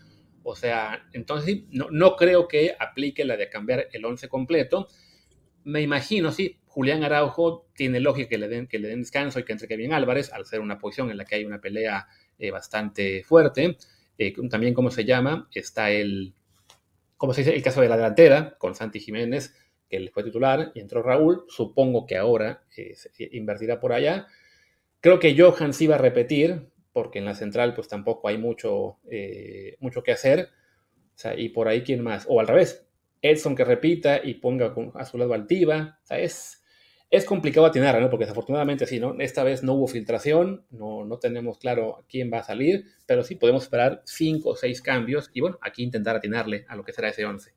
o 0.44 0.56
sea, 0.56 1.08
entonces 1.14 1.64
no, 1.72 1.88
no 1.90 2.16
creo 2.16 2.48
que 2.48 2.76
aplique 2.78 3.24
la 3.26 3.38
de 3.38 3.50
cambiar 3.50 3.88
el 3.92 4.06
11 4.06 4.28
completo. 4.28 4.88
Me 5.64 5.82
imagino, 5.82 6.32
sí, 6.32 6.60
Julián 6.68 7.04
Araujo 7.04 7.70
tiene 7.74 8.02
lógica 8.02 8.30
que 8.30 8.38
le 8.38 8.50
den, 8.50 8.68
que 8.68 8.80
le 8.80 8.90
den 8.90 9.00
descanso 9.00 9.40
y 9.40 9.46
que 9.46 9.54
entre 9.54 9.70
Kevin 9.70 9.94
Álvarez, 9.94 10.34
al 10.34 10.46
ser 10.46 10.60
una 10.60 10.78
posición 10.78 11.10
en 11.10 11.18
la 11.18 11.26
que 11.26 11.36
hay 11.36 11.46
una 11.46 11.62
pelea 11.62 12.08
eh, 12.38 12.52
bastante 12.52 13.24
fuerte. 13.24 13.78
Eh, 14.18 14.34
también, 14.50 14.74
¿cómo 14.74 14.92
se 14.92 15.06
llama? 15.06 15.48
Está 15.54 15.92
el, 15.92 16.34
¿cómo 17.18 17.34
se 17.34 17.42
dice? 17.42 17.56
El 17.56 17.64
caso 17.64 17.82
de 17.82 17.90
la 17.90 17.98
delantera, 17.98 18.58
con 18.58 18.76
Santi 18.76 19.00
Jiménez, 19.00 19.56
que 19.90 19.98
él 19.98 20.10
fue 20.14 20.24
titular 20.24 20.72
y 20.74 20.80
entró 20.80 21.04
Raúl. 21.04 21.46
Supongo 21.48 22.06
que 22.06 22.18
ahora 22.18 22.64
eh, 22.78 22.96
invertirá 23.32 23.80
por 23.80 23.94
allá. 23.94 24.28
Creo 25.02 25.20
que 25.20 25.38
Johan 25.38 25.74
sí 25.74 25.88
va 25.88 25.96
a 25.96 26.00
repetir, 26.00 26.70
porque 26.94 27.20
en 27.20 27.26
la 27.26 27.36
central 27.36 27.74
pues 27.74 27.88
tampoco 27.88 28.28
hay 28.28 28.38
mucho, 28.38 29.00
eh, 29.10 29.76
mucho 29.80 30.04
que 30.04 30.14
hacer. 30.14 30.50
O 31.16 31.18
sea, 31.18 31.38
y 31.38 31.50
por 31.50 31.68
ahí 31.68 31.84
quién 31.84 32.02
más. 32.02 32.26
O 32.28 32.40
al 32.40 32.48
revés, 32.48 32.88
Edson 33.22 33.56
que 33.56 33.66
repita 33.66 34.20
y 34.24 34.36
ponga 34.36 34.74
a 34.96 35.06
su 35.06 35.18
lado 35.18 35.34
Altiva. 35.34 36.00
O 36.04 36.06
sea, 36.06 36.20
es, 36.20 36.63
es 37.14 37.26
complicado 37.26 37.68
atinar, 37.68 38.02
¿no? 38.02 38.10
Porque 38.10 38.26
desafortunadamente 38.26 38.88
sí, 38.88 39.00
¿no? 39.00 39.16
Esta 39.20 39.44
vez 39.44 39.62
no 39.62 39.74
hubo 39.74 39.86
filtración, 39.88 40.66
no, 40.72 41.06
no 41.06 41.20
tenemos 41.20 41.60
claro 41.60 42.04
quién 42.10 42.32
va 42.34 42.40
a 42.40 42.44
salir, 42.44 42.86
pero 43.06 43.24
sí 43.24 43.36
podemos 43.36 43.62
esperar 43.62 44.02
cinco 44.04 44.50
o 44.50 44.56
seis 44.56 44.82
cambios 44.82 45.30
y 45.32 45.42
bueno, 45.42 45.60
aquí 45.62 45.84
intentar 45.84 46.16
atinarle 46.16 46.66
a 46.68 46.76
lo 46.76 46.84
que 46.84 46.92
será 46.92 47.10
ese 47.10 47.24
11. 47.24 47.52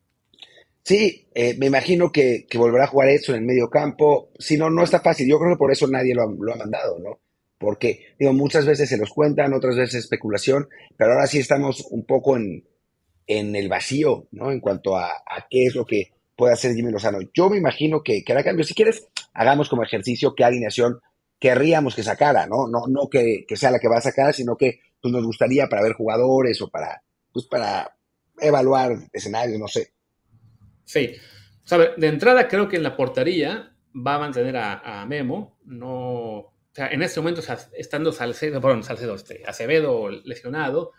Sí, 0.82 1.30
eh, 1.34 1.56
me 1.58 1.66
imagino 1.66 2.12
que, 2.12 2.46
volverá 2.54 2.84
a 2.84 2.88
jugar 2.88 3.08
eso 3.08 3.32
en 3.32 3.38
el 3.38 3.46
medio 3.46 3.70
campo. 3.70 4.28
Si 4.38 4.58
no, 4.58 4.68
no 4.68 4.84
está 4.84 5.00
fácil. 5.00 5.26
Yo 5.26 5.38
creo 5.38 5.54
que 5.54 5.58
por 5.58 5.72
eso 5.72 5.88
nadie 5.88 6.14
lo 6.14 6.24
ha, 6.24 6.26
lo 6.38 6.52
ha 6.52 6.56
mandado, 6.56 6.98
¿no? 6.98 7.18
Porque, 7.56 8.14
digo, 8.18 8.34
muchas 8.34 8.66
veces 8.66 8.90
se 8.90 8.98
los 8.98 9.08
cuentan, 9.08 9.54
otras 9.54 9.76
veces 9.76 10.04
especulación, 10.04 10.68
pero 10.98 11.12
ahora 11.12 11.26
sí 11.26 11.38
estamos 11.38 11.86
un 11.90 12.04
poco 12.04 12.36
en, 12.36 12.62
en 13.26 13.56
el 13.56 13.68
vacío, 13.68 14.28
¿no? 14.30 14.52
En 14.52 14.60
cuanto 14.60 14.96
a, 14.96 15.10
qué 15.50 15.64
es 15.64 15.74
lo 15.74 15.84
que 15.84 16.12
puede 16.36 16.52
hacer 16.52 16.74
Jimmy 16.74 16.92
Lozano. 16.92 17.18
Yo 17.34 17.48
me 17.48 17.56
imagino 17.56 18.02
que, 18.02 18.22
que 18.22 18.32
hará 18.32 18.44
cambio. 18.44 18.64
Si 18.64 18.74
quieres, 18.74 19.08
hagamos 19.32 19.68
como 19.68 19.82
ejercicio 19.82 20.34
qué 20.34 20.44
alineación 20.44 21.00
querríamos 21.38 21.94
que 21.94 22.02
sacara, 22.02 22.46
¿no? 22.46 22.66
No, 22.68 22.86
no 22.88 23.08
que, 23.10 23.44
sea 23.54 23.70
la 23.70 23.78
que 23.78 23.88
va 23.88 23.98
a 23.98 24.02
sacar, 24.02 24.34
sino 24.34 24.56
que 24.56 24.80
pues, 25.00 25.12
nos 25.12 25.24
gustaría 25.24 25.68
para 25.68 25.82
ver 25.82 25.92
jugadores 25.92 26.60
o 26.62 26.68
para, 26.68 27.02
pues, 27.32 27.46
para 27.46 27.96
evaluar 28.38 28.96
escenarios, 29.12 29.58
no 29.58 29.68
sé. 29.68 29.92
Sí. 30.84 31.14
de 31.96 32.06
entrada 32.06 32.48
creo 32.48 32.68
que 32.68 32.76
en 32.76 32.82
la 32.82 32.96
portería 32.96 33.72
va 33.94 34.14
a 34.14 34.18
mantener 34.18 34.56
a, 34.56 35.04
Memo. 35.06 35.58
No, 35.64 35.88
o 35.88 36.52
sea, 36.72 36.88
en 36.88 37.02
este 37.02 37.20
momento, 37.20 37.42
estando 37.72 38.12
Salcedo, 38.12 38.60
perdón, 38.60 38.82
Salcedo, 38.82 39.14
este, 39.14 39.42
Acevedo 39.46 40.10
lesionado, 40.10 40.92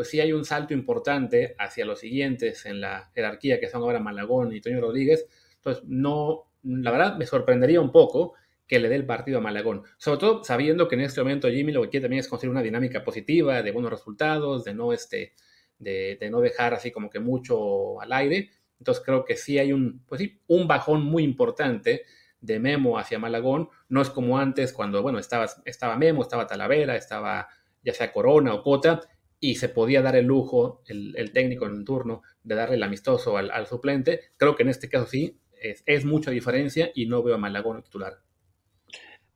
pues 0.00 0.08
sí 0.08 0.18
hay 0.18 0.32
un 0.32 0.46
salto 0.46 0.72
importante 0.72 1.54
hacia 1.58 1.84
los 1.84 2.00
siguientes 2.00 2.64
en 2.64 2.80
la 2.80 3.10
jerarquía, 3.14 3.60
que 3.60 3.68
son 3.68 3.82
ahora 3.82 4.00
Malagón 4.00 4.50
y 4.50 4.62
Toño 4.62 4.80
Rodríguez. 4.80 5.26
Entonces, 5.56 5.84
no, 5.86 6.46
la 6.62 6.90
verdad 6.90 7.18
me 7.18 7.26
sorprendería 7.26 7.82
un 7.82 7.92
poco 7.92 8.32
que 8.66 8.78
le 8.78 8.88
dé 8.88 8.94
el 8.94 9.04
partido 9.04 9.36
a 9.36 9.40
Malagón. 9.42 9.82
Sobre 9.98 10.18
todo 10.18 10.42
sabiendo 10.42 10.88
que 10.88 10.94
en 10.94 11.02
este 11.02 11.20
momento 11.20 11.50
Jimmy 11.50 11.72
lo 11.72 11.82
que 11.82 11.90
quiere 11.90 12.04
también 12.04 12.20
es 12.20 12.28
construir 12.28 12.50
una 12.50 12.62
dinámica 12.62 13.04
positiva, 13.04 13.62
de 13.62 13.72
buenos 13.72 13.90
resultados, 13.90 14.64
de 14.64 14.72
no, 14.72 14.94
este, 14.94 15.34
de, 15.78 16.16
no 16.30 16.40
dejar 16.40 16.72
así 16.72 16.90
como 16.90 17.10
que 17.10 17.20
mucho 17.20 18.00
al 18.00 18.10
aire. 18.14 18.48
Entonces 18.78 19.04
creo 19.04 19.26
que 19.26 19.36
sí 19.36 19.58
hay 19.58 19.74
un, 19.74 20.02
pues 20.06 20.22
sí, 20.22 20.40
un 20.46 20.66
bajón 20.66 21.04
muy 21.04 21.24
importante 21.24 22.04
de 22.40 22.58
Memo 22.58 22.98
hacia 22.98 23.18
Malagón. 23.18 23.68
No 23.90 24.00
es 24.00 24.08
como 24.08 24.38
antes 24.38 24.72
cuando, 24.72 25.02
bueno, 25.02 25.18
estaba, 25.18 25.44
estaba 25.66 25.98
Memo, 25.98 26.22
estaba 26.22 26.46
Talavera, 26.46 26.96
estaba 26.96 27.48
ya 27.82 27.92
sea 27.92 28.10
Corona 28.10 28.54
o 28.54 28.62
Cota, 28.62 29.02
y 29.40 29.54
se 29.54 29.70
podía 29.70 30.02
dar 30.02 30.16
el 30.16 30.26
lujo, 30.26 30.82
el, 30.86 31.32
técnico 31.32 31.66
en 31.66 31.84
turno, 31.84 32.22
de 32.44 32.54
darle 32.54 32.76
el 32.76 32.82
amistoso 32.82 33.38
al, 33.38 33.66
suplente. 33.66 34.20
Creo 34.36 34.54
que 34.54 34.62
en 34.62 34.68
este 34.68 34.90
caso 34.90 35.06
sí, 35.06 35.40
es, 35.86 36.04
mucha 36.04 36.30
diferencia 36.30 36.90
y 36.94 37.06
no 37.06 37.22
veo 37.22 37.34
a 37.34 37.38
Malagón 37.38 37.82
titular. 37.82 38.18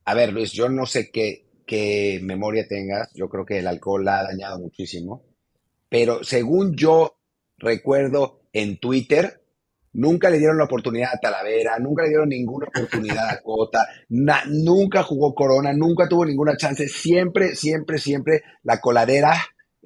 A 0.05 0.15
ver, 0.15 0.33
Luis, 0.33 0.53
yo 0.53 0.69
no 0.69 0.85
sé 0.85 1.11
qué, 1.11 1.47
qué 1.67 2.21
memoria 2.23 2.69
tengas, 2.69 3.11
yo 3.15 3.31
creo 3.31 3.47
que 3.47 3.59
el 3.59 3.67
alcohol 3.67 4.05
la 4.05 4.21
ha 4.21 4.25
dañado 4.25 4.59
muchísimo, 4.59 5.25
pero 5.89 6.23
según 6.23 6.77
yo 6.77 7.19
recuerdo 7.57 8.43
en 8.53 8.79
Twitter, 8.79 9.41
nunca 9.95 10.29
le 10.29 10.39
dieron 10.39 10.59
la 10.59 10.65
oportunidad 10.65 11.15
a 11.15 11.21
Talavera, 11.21 11.79
nunca 11.79 12.03
le 12.03 12.11
dieron 12.11 12.29
ninguna 12.29 12.67
oportunidad 12.67 13.31
a 13.31 13.41
Cota, 13.41 13.89
nunca 14.11 15.03
jugó 15.03 15.35
Corona, 15.35 15.73
nunca 15.73 16.07
tuvo 16.07 16.27
ninguna 16.27 16.59
chance, 16.59 16.87
siempre, 16.89 17.57
siempre, 17.57 17.97
siempre 17.97 18.43
la 18.63 18.83
coladera 18.83 19.35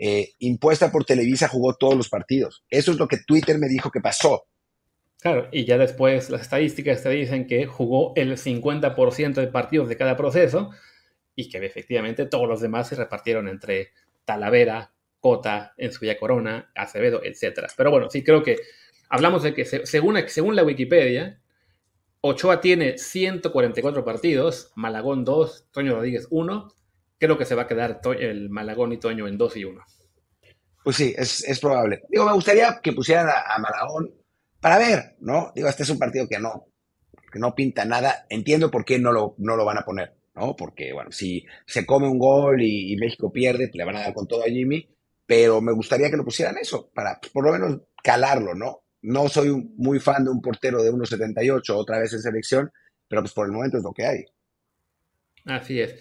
eh, 0.01 0.35
impuesta 0.39 0.93
por 0.93 1.05
Televisa 1.05 1.49
jugó 1.49 1.75
todos 1.75 1.97
los 1.97 2.09
partidos. 2.09 2.65
Eso 2.71 2.93
es 2.93 2.99
lo 2.99 3.09
que 3.09 3.19
Twitter 3.27 3.59
me 3.59 3.69
dijo 3.69 3.91
que 3.91 4.01
pasó. 4.01 4.45
Claro, 5.21 5.49
y 5.51 5.65
ya 5.65 5.77
después 5.77 6.31
las 6.31 6.43
estadísticas 6.43 7.03
te 7.03 7.11
dicen 7.11 7.49
que 7.49 7.67
jugó 7.67 8.13
el 8.15 8.37
50% 8.37 9.35
de 9.35 9.49
partidos 9.49 9.89
de 9.89 9.97
cada 9.97 10.17
proceso 10.17 10.71
y 11.35 11.49
que 11.49 11.59
efectivamente 11.59 12.27
todos 12.27 12.49
los 12.49 12.61
demás 12.61 12.89
se 12.89 12.95
repartieron 12.95 13.49
entre 13.49 13.91
Talavera, 14.25 14.93
Cota, 15.19 15.75
Ensuya 15.77 16.17
Corona, 16.17 16.71
Acevedo, 16.77 17.21
etc. 17.25 17.67
Pero 17.77 17.91
bueno, 17.91 18.09
sí 18.11 18.23
creo 18.23 18.45
que 18.45 18.59
hablamos 19.09 19.43
de 19.43 19.55
que 19.55 19.65
según, 19.65 20.17
según 20.29 20.55
la 20.55 20.63
Wikipedia, 20.63 21.41
Ochoa 22.21 22.61
tiene 22.61 22.99
144 22.99 24.05
partidos, 24.05 24.71
Malagón 24.77 25.25
2, 25.25 25.69
Toño 25.73 25.95
Rodríguez 25.95 26.29
1, 26.31 26.73
creo 27.19 27.37
que 27.37 27.45
se 27.45 27.55
va 27.55 27.63
a 27.63 27.67
quedar 27.67 28.01
el 28.19 28.49
Malagón 28.49 28.93
y 28.93 28.99
Toño 28.99 29.27
en 29.27 29.37
2 29.37 29.57
y 29.57 29.65
1. 29.65 29.85
Pues 30.85 30.97
sí, 30.97 31.15
es, 31.17 31.61
probable. 31.61 32.03
Digo, 32.09 32.25
me 32.25 32.33
gustaría 32.33 32.81
que 32.83 32.93
pusieran 32.93 33.29
a, 33.29 33.59
Malagón 33.59 34.15
para 34.61 34.79
ver, 34.79 35.17
¿no? 35.21 35.53
Digo, 35.55 35.69
este 35.69 35.83
es 35.83 35.91
un 35.91 35.99
partido 35.99 36.27
que 36.29 36.39
no, 36.39 36.67
que 37.31 37.39
no 37.39 37.55
pinta 37.55 37.85
nada. 37.85 38.27
Entiendo 38.31 38.71
por 38.71 38.85
qué 38.85 38.99
no 38.99 39.13
lo, 39.13 39.35
no 39.39 39.57
lo 39.57 39.65
van 39.65 39.79
a 39.79 39.85
poner, 39.85 40.15
¿no? 40.35 40.57
Porque, 40.57 40.93
bueno, 40.93 41.13
si 41.13 41.45
se 41.67 41.85
come 41.85 42.09
un 42.09 42.19
gol 42.19 42.63
y, 42.63 42.97
México 42.97 43.33
pierde, 43.33 43.71
le 43.73 43.85
van 43.85 43.97
a 43.97 44.01
dar 44.01 44.15
con 44.15 44.27
todo 44.27 44.43
a 44.43 44.49
Jimmy, 44.49 44.89
pero 45.27 45.61
me 45.61 45.73
gustaría 45.73 46.11
que 46.11 46.17
lo 46.17 46.25
pusieran 46.25 46.57
eso, 46.57 46.91
para 46.95 47.21
por 47.33 47.45
lo 47.45 47.53
menos 47.53 47.81
calarlo, 48.03 48.55
¿no? 48.55 48.83
No 49.03 49.29
soy 49.29 49.51
muy 49.77 50.01
fan 50.01 50.25
de 50.25 50.31
un 50.31 50.41
portero 50.41 50.83
de 50.83 50.91
1.78 50.91 51.75
otra 51.75 51.99
vez 51.99 52.13
en 52.15 52.21
selección, 52.21 52.73
pero 53.09 53.23
pues 53.23 53.35
por 53.35 53.47
el 53.47 53.53
momento 53.53 53.77
es 53.77 53.83
lo 53.83 53.93
que 53.93 54.07
hay. 54.07 54.25
Así 55.45 55.81
es. 55.81 55.95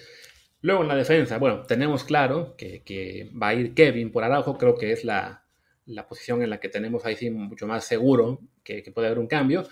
Luego 0.62 0.82
en 0.82 0.88
la 0.88 0.96
defensa, 0.96 1.38
bueno, 1.38 1.64
tenemos 1.64 2.04
claro 2.04 2.56
que, 2.58 3.32
va 3.42 3.50
a 3.50 3.54
ir 3.54 3.74
Kevin 3.74 4.12
por 4.12 4.24
Araujo, 4.24 4.58
creo 4.58 4.76
que 4.76 4.92
es 4.92 5.06
la, 5.06 5.44
posición 6.10 6.42
en 6.42 6.50
la 6.50 6.60
que 6.60 6.70
tenemos 6.70 7.06
ahí 7.06 7.16
sí 7.16 7.30
mucho 7.30 7.68
más 7.68 7.86
seguro 7.86 8.40
que, 8.64 8.84
puede 8.94 9.08
haber 9.08 9.20
un 9.20 9.28
cambio. 9.28 9.64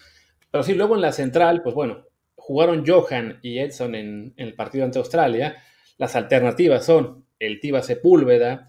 Pero 0.52 0.64
sí, 0.64 0.74
luego 0.76 0.96
en 0.96 1.02
la 1.02 1.12
central, 1.12 1.64
pues 1.64 1.74
bueno, 1.74 2.06
jugaron 2.36 2.86
Johan 2.86 3.40
y 3.42 3.60
Edson 3.60 3.96
en, 3.96 4.34
el 4.38 4.54
partido 4.54 4.86
ante 4.86 5.00
Australia. 5.00 5.58
Las 5.98 6.16
alternativas 6.16 6.86
son 6.86 7.26
el 7.40 7.60
Tiva 7.60 7.82
Sepúlveda 7.82 8.68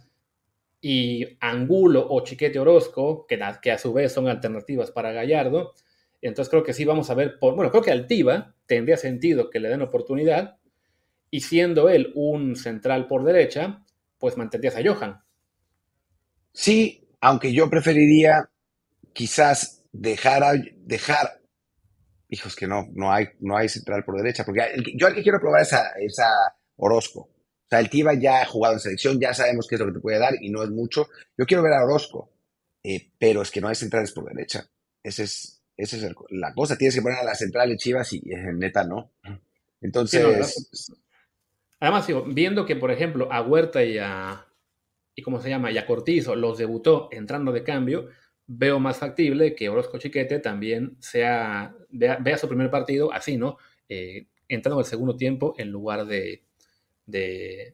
y 0.81 1.37
Angulo 1.41 2.07
o 2.09 2.25
Chiquete 2.25 2.59
Orozco, 2.59 3.27
que, 3.27 3.41
a 3.71 3.79
su 3.79 3.93
vez 3.93 4.13
son 4.13 4.29
alternativas 4.29 4.91
para 4.91 5.13
Gallardo. 5.13 5.75
Entonces 6.23 6.51
creo 6.51 6.63
que 6.63 6.73
sí 6.73 6.85
vamos 6.87 7.11
a 7.11 7.15
ver, 7.15 7.39
por, 7.39 7.55
bueno, 7.55 7.71
creo 7.71 7.83
que 7.83 7.93
al 7.93 8.07
Tiva 8.07 8.55
tendría 8.65 8.97
sentido 8.97 9.51
que 9.51 9.61
le 9.61 9.69
den 9.69 9.83
oportunidad, 9.83 10.57
y 11.31 11.41
siendo 11.41 11.89
él 11.89 12.13
un 12.15 12.57
central 12.57 13.07
por 13.07 13.25
derecha, 13.25 13.85
pues 14.19 14.37
mantendrías 14.37 14.77
a 14.77 14.83
Johan. 14.85 15.21
Sí, 16.53 17.09
aunque 17.21 17.53
yo 17.53 17.69
preferiría 17.69 18.49
quizás 19.13 19.85
dejar, 19.93 20.43
a, 20.43 20.53
dejar 20.79 21.41
hijos 22.29 22.57
que 22.57 22.67
no, 22.67 22.89
no 22.95 23.13
hay, 23.13 23.29
no 23.41 23.57
hay 23.57 23.69
central 23.69 24.05
por 24.05 24.17
derecha, 24.17 24.45
porque 24.45 24.63
yo 24.95 25.07
al 25.07 25.15
que 25.15 25.23
quiero 25.23 25.41
probar 25.41 25.63
es 25.63 25.73
a, 26.19 26.57
Orozco. 26.79 27.21
O 27.21 27.69
sea, 27.69 27.81
el 27.81 27.89
Tiva 27.89 28.15
ya 28.15 28.43
ha 28.43 28.47
jugado 28.47 28.75
en 28.75 28.81
selección, 28.81 29.19
ya 29.19 29.33
sabemos 29.35 29.67
qué 29.67 29.77
es 29.77 29.81
lo 29.81 29.87
que 29.87 29.95
te 29.95 30.01
puede 30.01 30.19
dar 30.19 30.35
y 30.41 30.51
no 30.51 30.63
es 30.63 30.71
mucho. 30.71 31.09
Yo 31.37 31.47
quiero 31.47 31.63
ver 31.63 31.73
a 31.73 31.85
Orozco, 31.85 32.31
eh, 32.83 33.11
pero 33.19 33.43
es 33.43 33.51
que 33.51 33.61
no 33.61 33.69
hay 33.69 33.75
centrales 33.75 34.13
por 34.13 34.27
derecha. 34.27 34.69
Esa 35.03 35.23
es, 35.23 35.63
esa 35.77 35.97
es 35.97 36.15
la 36.31 36.53
cosa. 36.55 36.77
Tienes 36.77 36.95
que 36.95 37.03
poner 37.03 37.19
a 37.19 37.25
la 37.25 37.35
central 37.35 37.71
de 37.71 37.77
Chivas 37.77 38.13
y 38.13 38.21
neta 38.21 38.85
no. 38.85 39.13
Entonces, 39.81 40.55
Además, 41.81 42.07
viendo 42.29 42.65
que, 42.65 42.77
por 42.77 42.91
ejemplo, 42.91 43.31
a 43.31 43.43
Huerta 43.43 43.85
y 43.85 43.99
a, 43.99 44.47
y 45.17 45.23
¿cómo 45.23 45.41
se 45.41 45.49
llama? 45.49 45.73
Y 45.73 45.85
Cortizo 45.85 46.37
los 46.37 46.59
debutó 46.59 47.09
entrando 47.11 47.51
de 47.51 47.65
cambio, 47.65 48.09
veo 48.47 48.79
más 48.79 48.99
factible 48.99 49.55
que 49.55 49.69
Orozco 49.69 49.99
Chiquete 49.99 50.39
también 50.39 50.97
sea, 51.01 51.75
vea, 51.91 52.39
su 52.39 52.47
primer 52.49 52.71
partido 52.71 53.13
así, 53.13 53.37
¿no? 53.37 53.57
Eh, 53.89 54.27
entrando 54.49 54.79
en 54.79 54.85
el 54.85 54.91
segundo 54.91 55.17
tiempo 55.17 55.55
en 55.59 55.71
lugar 55.71 56.07
de, 56.07 56.45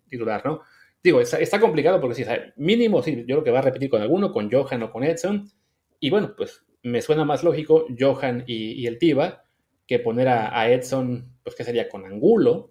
titular, 0.09 0.45
¿no? 0.45 0.63
Digo, 1.03 1.21
está, 1.21 1.61
complicado 1.61 2.01
porque 2.01 2.15
sí, 2.15 2.25
mínimo, 2.57 3.03
sí, 3.03 3.25
yo 3.27 3.37
creo 3.37 3.45
que 3.45 3.51
va 3.51 3.59
a 3.59 3.63
repetir 3.63 3.91
con 3.91 4.03
alguno, 4.03 4.33
con 4.33 4.51
Johan 4.51 4.85
o 4.85 4.93
con 4.93 5.03
Edson. 5.03 5.51
Y 5.99 6.11
bueno, 6.11 6.35
pues 6.37 6.65
me 6.85 7.03
suena 7.03 7.25
más 7.25 7.43
lógico 7.43 7.87
Johan 7.99 8.45
y, 8.47 8.87
el 8.87 8.99
Tiva 8.99 9.45
que 9.87 9.99
poner 9.99 10.29
a, 10.29 10.59
a, 10.59 10.71
Edson, 10.71 11.37
pues 11.43 11.57
que 11.57 11.65
sería 11.65 11.89
con 11.89 12.07
Angulo, 12.07 12.71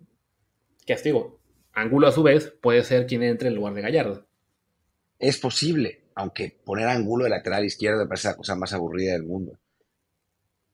que 0.85 0.95
digo, 1.03 1.39
Angulo 1.73 2.07
a 2.07 2.11
su 2.11 2.23
vez 2.23 2.53
puede 2.61 2.83
ser 2.83 3.05
quien 3.05 3.23
entre 3.23 3.49
en 3.49 3.55
lugar 3.55 3.73
de 3.73 3.81
Gallardo. 3.81 4.27
Es 5.19 5.37
posible, 5.37 6.05
aunque 6.15 6.59
poner 6.65 6.87
a 6.87 6.93
Angulo 6.93 7.23
de 7.23 7.29
lateral 7.29 7.65
izquierdo 7.65 7.99
me 7.99 8.07
parece 8.07 8.29
la 8.29 8.35
cosa 8.35 8.55
más 8.55 8.73
aburrida 8.73 9.13
del 9.13 9.23
mundo. 9.23 9.59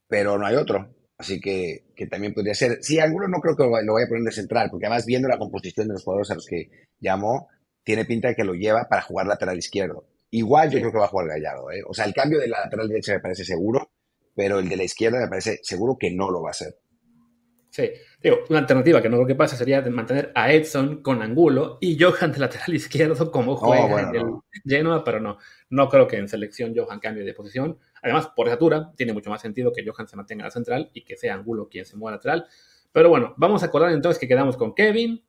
Pero 0.08 0.38
no 0.38 0.46
hay 0.46 0.56
otro. 0.56 0.94
Así 1.18 1.40
que, 1.42 1.86
también 2.10 2.34
podría 2.34 2.54
ser. 2.54 2.78
Sí, 2.82 3.00
Angulo 3.00 3.28
no 3.28 3.40
creo 3.40 3.56
que 3.56 3.64
lo 3.64 3.72
vaya 3.72 4.06
a 4.06 4.08
poner 4.08 4.24
de 4.24 4.32
central, 4.32 4.70
porque 4.70 4.86
además 4.86 5.06
viendo 5.06 5.28
la 5.28 5.40
composición 5.40 5.88
de 5.88 5.94
los 5.94 6.04
jugadores 6.04 6.32
a 6.32 6.36
los 6.36 6.46
que 6.46 6.70
llamó, 7.00 7.50
tiene 7.84 8.06
pinta 8.06 8.30
de 8.30 8.36
que 8.36 8.44
lo 8.44 8.54
lleva 8.54 8.88
para 8.88 9.02
jugar 9.02 9.26
lateral 9.26 9.58
izquierdo. 9.58 10.06
Igual 10.30 10.70
yo 10.70 10.80
creo 10.80 10.92
que 10.92 11.00
va 11.00 11.06
a 11.06 11.10
jugar 11.10 11.28
Gallardo. 11.28 11.72
¿eh? 11.72 11.82
O 11.88 11.94
sea, 11.94 12.06
el 12.06 12.14
cambio 12.14 12.40
de 12.40 12.48
la 12.48 12.60
lateral 12.62 12.88
derecha 12.88 13.14
me 13.14 13.20
parece 13.20 13.46
seguro, 13.46 13.92
pero 14.36 14.60
el 14.60 14.70
de 14.70 14.78
la 14.78 14.84
izquierda 14.84 15.20
me 15.20 15.28
parece 15.28 15.60
seguro 15.64 15.98
que 15.98 16.12
no 16.12 16.30
lo 16.30 16.44
va 16.44 16.50
a 16.50 16.52
hacer. 16.52 16.78
Sí, 17.78 17.92
digo, 18.24 18.38
una 18.50 18.58
alternativa 18.58 19.04
que 19.04 19.08
no 19.08 19.18
creo 19.18 19.28
que 19.28 19.36
pase 19.36 19.56
sería 19.56 19.84
mantener 19.84 20.32
a 20.34 20.52
Edson 20.52 21.04
con 21.04 21.22
Angulo 21.22 21.78
y 21.80 21.96
Johan 22.02 22.32
de 22.32 22.40
lateral 22.40 22.74
izquierdo 22.74 23.32
como 23.32 23.56
juega 23.56 24.02
en 24.02 24.16
el 24.16 24.26
Genoa, 24.66 25.04
pero 25.04 25.20
no, 25.20 25.38
no 25.70 25.88
creo 25.88 26.08
que 26.08 26.18
en 26.18 26.28
selección 26.28 26.74
Johan 26.76 27.00
cambie 27.00 27.24
de 27.24 27.36
posición. 27.36 27.78
Además, 28.02 28.32
por 28.36 28.48
estatura, 28.48 28.92
tiene 28.96 29.14
mucho 29.14 29.30
más 29.30 29.44
sentido 29.44 29.72
que 29.72 29.86
Johan 29.88 30.08
se 30.08 30.16
mantenga 30.16 30.44
a 30.44 30.48
la 30.48 30.52
central 30.52 30.90
y 30.92 31.04
que 31.04 31.18
sea 31.18 31.36
Angulo 31.36 31.70
quien 31.70 31.86
se 31.86 31.96
mueva 31.98 32.18
lateral. 32.18 32.48
Pero 32.92 33.10
bueno, 33.10 33.36
vamos 33.38 33.62
a 33.62 33.68
acordar 33.68 33.92
entonces 33.92 34.20
que 34.20 34.28
quedamos 34.28 34.58
con 34.58 34.74
Kevin, 34.74 35.24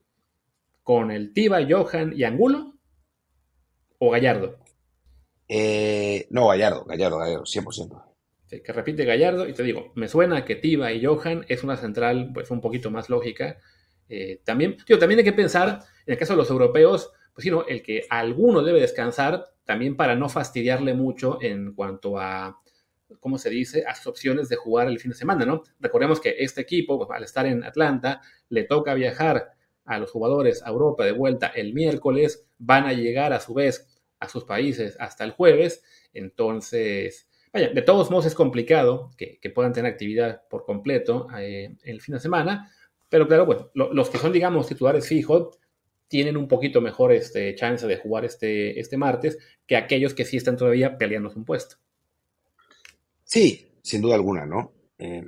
con 0.82 1.10
el 1.10 1.34
Tiba, 1.34 1.58
Johan 1.68 2.14
y 2.16 2.24
Angulo 2.24 2.78
o 3.98 4.10
Gallardo. 4.10 4.56
Eh, 5.48 6.26
no, 6.30 6.48
Gallardo, 6.48 6.86
Gallardo, 6.86 7.18
Gallardo, 7.18 7.44
100%. 7.44 8.07
Sí, 8.48 8.62
que 8.62 8.72
repite 8.72 9.04
Gallardo, 9.04 9.46
y 9.46 9.52
te 9.52 9.62
digo, 9.62 9.92
me 9.94 10.08
suena 10.08 10.42
que 10.46 10.56
Tiba 10.56 10.90
y 10.90 11.04
Johan 11.04 11.44
es 11.48 11.62
una 11.62 11.76
central 11.76 12.30
pues 12.32 12.50
un 12.50 12.62
poquito 12.62 12.90
más 12.90 13.10
lógica. 13.10 13.58
Eh, 14.08 14.40
también, 14.42 14.78
tío, 14.86 14.98
también 14.98 15.18
hay 15.18 15.24
que 15.24 15.34
pensar, 15.34 15.80
en 16.06 16.12
el 16.14 16.18
caso 16.18 16.32
de 16.32 16.38
los 16.38 16.48
europeos, 16.48 17.12
pues 17.34 17.44
sí, 17.44 17.50
el 17.68 17.82
que 17.82 18.06
alguno 18.08 18.62
debe 18.62 18.80
descansar, 18.80 19.44
también 19.66 19.96
para 19.96 20.14
no 20.14 20.30
fastidiarle 20.30 20.94
mucho 20.94 21.38
en 21.42 21.74
cuanto 21.74 22.18
a, 22.18 22.58
¿cómo 23.20 23.36
se 23.36 23.50
dice?, 23.50 23.84
a 23.86 23.94
sus 23.94 24.06
opciones 24.06 24.48
de 24.48 24.56
jugar 24.56 24.88
el 24.88 24.98
fin 24.98 25.10
de 25.10 25.16
semana, 25.18 25.44
¿no? 25.44 25.62
Recordemos 25.78 26.18
que 26.18 26.36
este 26.38 26.62
equipo, 26.62 26.96
pues, 26.96 27.10
al 27.14 27.24
estar 27.24 27.44
en 27.44 27.62
Atlanta, 27.64 28.22
le 28.48 28.64
toca 28.64 28.94
viajar 28.94 29.50
a 29.84 29.98
los 29.98 30.10
jugadores 30.10 30.62
a 30.62 30.70
Europa 30.70 31.04
de 31.04 31.12
vuelta 31.12 31.48
el 31.48 31.74
miércoles, 31.74 32.46
van 32.56 32.86
a 32.86 32.94
llegar 32.94 33.34
a 33.34 33.40
su 33.40 33.52
vez 33.52 33.86
a 34.20 34.28
sus 34.28 34.44
países 34.44 34.96
hasta 34.98 35.22
el 35.24 35.32
jueves, 35.32 35.84
entonces, 36.14 37.27
vaya, 37.52 37.70
de 37.70 37.82
todos 37.82 38.10
modos 38.10 38.26
es 38.26 38.34
complicado 38.34 39.10
que, 39.16 39.38
puedan 39.54 39.72
tener 39.72 39.90
actividad 39.90 40.42
por 40.48 40.64
completo 40.64 41.28
eh, 41.38 41.76
el 41.82 42.00
fin 42.00 42.14
de 42.14 42.20
semana, 42.20 42.72
pero 43.08 43.26
claro, 43.26 43.46
bueno, 43.46 43.70
los 43.74 44.10
que 44.10 44.18
son, 44.18 44.32
digamos, 44.32 44.68
titulares 44.68 45.06
fijos, 45.06 45.58
tienen 46.08 46.36
un 46.36 46.48
poquito 46.48 46.80
mejor 46.80 47.12
este, 47.12 47.54
chance 47.54 47.86
de 47.86 47.96
jugar 47.96 48.24
este, 48.24 48.78
este 48.80 48.96
martes 48.96 49.38
que 49.66 49.76
aquellos 49.76 50.14
que 50.14 50.24
sí 50.24 50.36
están 50.36 50.56
todavía 50.56 50.96
peleando 50.96 51.30
un 51.34 51.44
puesto. 51.44 51.76
Sí, 53.24 53.78
sin 53.82 54.00
duda 54.00 54.14
alguna, 54.14 54.46
¿no? 54.46 54.72
Eh, 54.98 55.22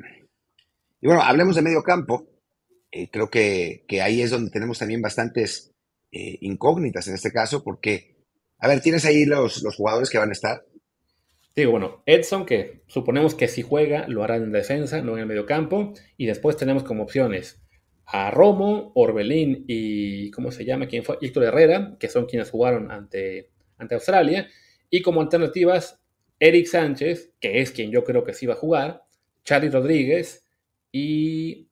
y 1.00 1.06
bueno, 1.06 1.22
hablemos 1.22 1.56
de 1.56 1.62
medio 1.62 1.82
campo. 1.82 2.28
Eh, 2.90 3.08
creo 3.10 3.30
que, 3.30 3.84
ahí 4.02 4.22
es 4.22 4.30
donde 4.30 4.50
tenemos 4.50 4.78
también 4.78 5.02
bastantes 5.02 5.72
incógnitas 6.12 7.06
en 7.06 7.14
este 7.14 7.30
caso, 7.30 7.62
porque, 7.62 8.16
a 8.58 8.66
ver, 8.66 8.80
tienes 8.80 9.04
ahí 9.04 9.26
los 9.26 9.62
jugadores 9.76 10.10
que 10.10 10.18
van 10.18 10.30
a 10.30 10.32
estar. 10.32 10.64
Digo, 11.54 11.72
bueno, 11.72 12.02
Edson, 12.06 12.46
que 12.46 12.82
suponemos 12.86 13.34
que 13.34 13.48
si 13.48 13.62
juega, 13.62 14.06
lo 14.08 14.22
hará 14.22 14.36
en 14.36 14.52
defensa, 14.52 15.02
no 15.02 15.14
en 15.14 15.20
el 15.20 15.26
medio 15.26 15.46
campo. 15.46 15.92
Y 16.16 16.26
después 16.26 16.56
tenemos 16.56 16.84
como 16.84 17.02
opciones 17.02 17.60
a 18.06 18.30
Romo, 18.30 18.92
Orbelín 18.94 19.64
y, 19.68 20.30
¿cómo 20.30 20.50
se 20.50 20.64
llama? 20.64 20.86
¿Quién 20.86 21.04
fue? 21.04 21.18
Héctor 21.20 21.44
Herrera, 21.44 21.96
que 21.98 22.08
son 22.08 22.26
quienes 22.26 22.50
jugaron 22.50 22.90
ante, 22.90 23.50
ante 23.78 23.94
Australia. 23.94 24.48
Y 24.90 25.02
como 25.02 25.20
alternativas, 25.20 26.00
Eric 26.38 26.66
Sánchez, 26.66 27.32
que 27.40 27.60
es 27.60 27.70
quien 27.70 27.90
yo 27.90 28.04
creo 28.04 28.24
que 28.24 28.34
sí 28.34 28.46
va 28.46 28.54
a 28.54 28.58
jugar, 28.58 29.02
Charlie 29.44 29.70
Rodríguez 29.70 30.48
y 30.90 31.68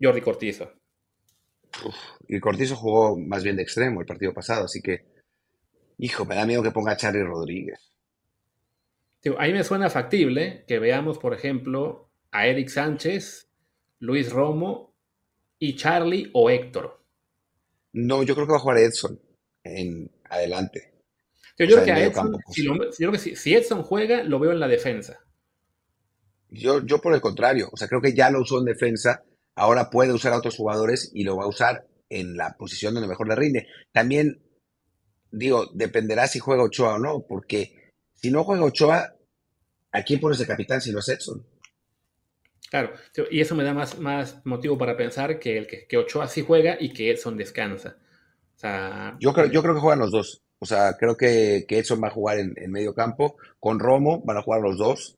Jordi 0.00 0.20
Cortizo. 0.20 0.72
y 2.28 2.40
Cortizo 2.40 2.76
jugó 2.76 3.18
más 3.18 3.42
bien 3.42 3.56
de 3.56 3.62
extremo 3.62 4.00
el 4.00 4.06
partido 4.06 4.32
pasado, 4.32 4.64
así 4.64 4.80
que, 4.80 5.04
hijo, 5.98 6.24
me 6.24 6.36
da 6.36 6.46
miedo 6.46 6.62
que 6.62 6.70
ponga 6.70 6.92
a 6.92 6.96
Charlie 6.96 7.24
Rodríguez. 7.24 7.95
A 9.38 9.44
mí 9.44 9.52
me 9.52 9.64
suena 9.64 9.90
factible 9.90 10.64
que 10.66 10.78
veamos, 10.78 11.18
por 11.18 11.34
ejemplo, 11.34 12.10
a 12.30 12.46
Eric 12.46 12.68
Sánchez, 12.68 13.48
Luis 13.98 14.30
Romo 14.30 14.94
y 15.58 15.76
Charlie 15.76 16.30
o 16.34 16.50
Héctor. 16.50 17.02
No, 17.92 18.22
yo 18.22 18.34
creo 18.34 18.46
que 18.46 18.52
va 18.52 18.58
a 18.58 18.62
jugar 18.62 18.78
Edson 18.78 19.20
en 19.64 20.10
adelante. 20.28 20.92
Yo, 21.58 21.66
creo 21.66 21.84
que 21.84 21.92
a 21.92 22.04
Edson, 22.04 22.36
si, 23.34 23.54
Edson 23.54 23.82
juega, 23.82 24.22
lo 24.22 24.38
veo 24.38 24.52
en 24.52 24.60
la 24.60 24.68
defensa. 24.68 25.18
Yo, 26.50 26.84
yo 26.84 27.00
por 27.00 27.14
el 27.14 27.22
contrario, 27.22 27.70
o 27.72 27.76
sea, 27.76 27.88
creo 27.88 28.02
que 28.02 28.14
ya 28.14 28.30
lo 28.30 28.42
usó 28.42 28.58
en 28.58 28.66
defensa, 28.66 29.24
ahora 29.54 29.88
puede 29.88 30.12
usar 30.12 30.34
a 30.34 30.38
otros 30.38 30.56
jugadores 30.56 31.10
y 31.14 31.24
lo 31.24 31.36
va 31.36 31.44
a 31.44 31.48
usar 31.48 31.86
en 32.10 32.36
la 32.36 32.56
posición 32.58 32.94
donde 32.94 33.08
mejor 33.08 33.28
le 33.28 33.34
rinde. 33.34 33.66
También, 33.92 34.42
digo, 35.30 35.66
dependerá 35.72 36.28
si 36.28 36.38
juega 36.38 36.62
Ochoa 36.64 36.96
o 36.96 36.98
no, 36.98 37.24
porque 37.26 37.94
si 38.12 38.30
no 38.30 38.44
juega 38.44 38.64
Ochoa, 38.64 39.15
¿a 39.96 40.02
quién 40.02 40.20
pones 40.20 40.38
de 40.38 40.46
capitán 40.46 40.80
si 40.80 40.92
no 40.92 40.98
es 40.98 41.08
Edson? 41.08 41.44
Claro, 42.70 42.92
y 43.30 43.40
eso 43.40 43.54
me 43.54 43.64
da 43.64 43.72
más, 43.72 43.98
más 43.98 44.44
motivo 44.44 44.76
para 44.76 44.96
pensar 44.96 45.38
que, 45.38 45.56
el 45.56 45.66
que, 45.66 45.96
Ochoa 45.96 46.26
sí 46.26 46.42
juega 46.42 46.76
y 46.78 46.92
que 46.92 47.10
Edson 47.10 47.36
descansa. 47.36 47.96
yo, 49.20 49.32
creo, 49.32 49.46
yo 49.46 49.62
creo 49.62 49.74
que 49.74 49.80
juegan 49.80 50.00
los 50.00 50.10
dos. 50.10 50.42
O 50.58 50.66
sea, 50.66 50.96
creo 50.98 51.16
que, 51.16 51.64
que 51.68 51.78
Edson 51.78 52.02
va 52.02 52.08
a 52.08 52.12
jugar 52.12 52.38
en, 52.38 52.70
medio 52.70 52.94
campo. 52.94 53.36
Con 53.60 53.78
Romo 53.78 54.22
van 54.24 54.38
a 54.38 54.42
jugar 54.42 54.60
los 54.60 54.78
dos. 54.78 55.16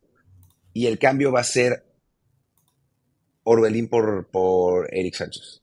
Y 0.75 0.87
el 0.87 0.99
cambio 0.99 1.33
va 1.33 1.41
a 1.41 1.45
ser 1.45 1.85
Orbelín 3.45 3.89
por, 3.89 4.29
por 4.31 4.95
Eric 4.95 5.15
Sánchez. 5.15 5.63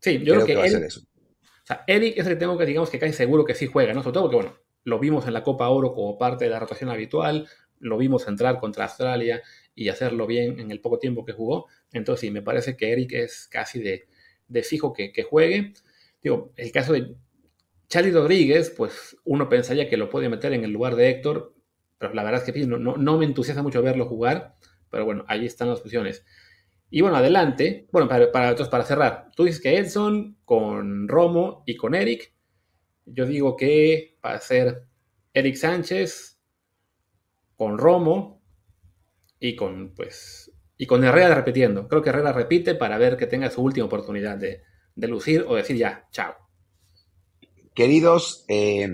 Sí, 0.00 0.22
yo 0.22 0.34
creo, 0.34 0.46
que, 0.46 0.56
va 0.56 0.64
a 0.64 0.68
ser 0.68 0.84
eso. 0.84 1.00
O 1.00 1.66
sea, 1.66 1.82
Eric 1.86 2.18
es 2.18 2.26
el 2.26 2.34
que 2.34 2.38
tengo 2.38 2.56
que, 2.56 2.66
digamos, 2.66 2.90
que 2.90 2.98
casi 2.98 3.12
seguro 3.12 3.44
que 3.44 3.54
sí 3.54 3.66
juega, 3.66 3.92
¿no? 3.92 4.02
Sobre 4.02 4.14
todo 4.14 4.24
porque, 4.24 4.36
bueno, 4.36 4.58
lo 4.84 4.98
vimos 4.98 5.26
en 5.26 5.32
la 5.32 5.42
Copa 5.42 5.68
Oro 5.68 5.94
como 5.94 6.18
parte 6.18 6.44
de 6.44 6.50
la 6.50 6.60
rotación 6.60 6.90
habitual, 6.90 7.48
lo 7.84 7.98
vimos 7.98 8.26
entrar 8.26 8.58
contra 8.58 8.84
Australia 8.84 9.42
y 9.74 9.88
hacerlo 9.88 10.26
bien 10.26 10.58
en 10.58 10.70
el 10.70 10.80
poco 10.80 10.98
tiempo 10.98 11.24
que 11.24 11.32
jugó. 11.32 11.66
Entonces, 11.92 12.22
sí, 12.22 12.30
me 12.30 12.42
parece 12.42 12.76
que 12.76 12.92
Eric 12.92 13.12
es 13.12 13.46
casi 13.46 13.80
de, 13.80 14.06
fijo 14.62 14.92
que, 14.92 15.22
juegue. 15.22 15.74
Digo, 16.22 16.52
el 16.56 16.72
caso 16.72 16.94
de 16.94 17.14
Charlie 17.88 18.12
Rodríguez, 18.12 18.70
pues 18.70 19.16
uno 19.24 19.48
pensaría 19.48 19.88
que 19.88 19.98
lo 19.98 20.08
puede 20.08 20.28
meter 20.28 20.54
en 20.54 20.64
el 20.64 20.70
lugar 20.70 20.96
de 20.96 21.10
Héctor, 21.10 21.54
pero 21.98 22.14
la 22.14 22.24
verdad 22.24 22.42
es 22.44 22.52
que 22.52 22.66
no, 22.66 22.78
no, 22.78 23.18
me 23.18 23.26
entusiasma 23.26 23.62
mucho 23.62 23.82
verlo 23.82 24.06
jugar. 24.06 24.56
Pero 24.90 25.04
bueno, 25.04 25.24
ahí 25.28 25.44
están 25.44 25.68
las 25.68 25.80
opciones. 25.80 26.24
Y 26.88 27.02
bueno, 27.02 27.16
adelante. 27.16 27.86
Bueno, 27.92 28.08
para, 28.08 28.32
para, 28.32 28.56
para 28.56 28.84
cerrar, 28.84 29.30
tú 29.36 29.44
dices 29.44 29.60
que 29.60 29.76
Edson 29.76 30.38
con 30.44 31.08
Romo 31.08 31.64
y 31.66 31.76
con 31.76 31.94
Eric. 31.94 32.32
Yo 33.04 33.26
digo 33.26 33.56
que 33.56 34.16
va 34.24 34.34
a 34.34 34.40
ser 34.40 34.84
Eric 35.34 35.56
Sánchez 35.56 36.33
con 37.56 37.78
Romo, 37.78 38.44
y 39.44 39.56
con, 39.56 39.94
pues, 39.94 40.50
y 40.78 40.86
con 40.86 41.04
Herrera 41.04 41.34
repitiendo. 41.34 41.86
Creo 41.86 42.00
que 42.00 42.08
Herrera 42.08 42.32
repite 42.32 42.74
para 42.74 42.96
ver 42.96 43.18
que 43.18 43.26
tenga 43.26 43.50
su 43.50 43.62
última 43.62 43.84
oportunidad 43.84 44.38
de, 44.38 44.62
lucir 44.96 45.44
o 45.46 45.54
decir 45.54 45.76
ya, 45.76 46.08
chao. 46.10 46.34
Queridos, 47.74 48.46
eh, 48.48 48.88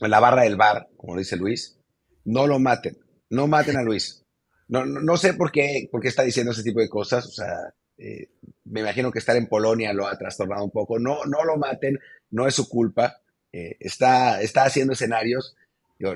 la 0.00 0.18
barra 0.18 0.42
del 0.42 0.56
bar, 0.56 0.88
como 0.96 1.16
dice 1.16 1.36
Luis, 1.36 1.78
no 2.24 2.48
lo 2.48 2.58
maten, 2.58 2.98
no 3.30 3.46
maten 3.46 3.76
a 3.76 3.82
Luis. 3.82 4.24
No, 4.66 4.84
no, 4.84 5.16
sé 5.16 5.34
por 5.34 5.52
qué, 5.52 5.88
por 5.92 6.00
qué 6.00 6.08
está 6.08 6.24
diciendo 6.24 6.50
ese 6.50 6.64
tipo 6.64 6.80
de 6.80 6.88
cosas, 6.88 7.26
o 7.26 7.30
sea, 7.30 7.74
eh, 7.98 8.30
me 8.64 8.80
imagino 8.80 9.12
que 9.12 9.20
estar 9.20 9.36
en 9.36 9.46
Polonia 9.46 9.92
lo 9.92 10.08
ha 10.08 10.18
trastornado 10.18 10.64
un 10.64 10.72
poco. 10.72 10.98
No, 10.98 11.24
no 11.26 11.44
lo 11.44 11.56
maten, 11.56 12.00
no 12.30 12.48
es 12.48 12.54
su 12.56 12.68
culpa. 12.68 13.20
Eh, 13.52 13.76
está, 13.78 14.40
está 14.40 14.64
haciendo 14.64 14.94
escenarios 14.94 15.54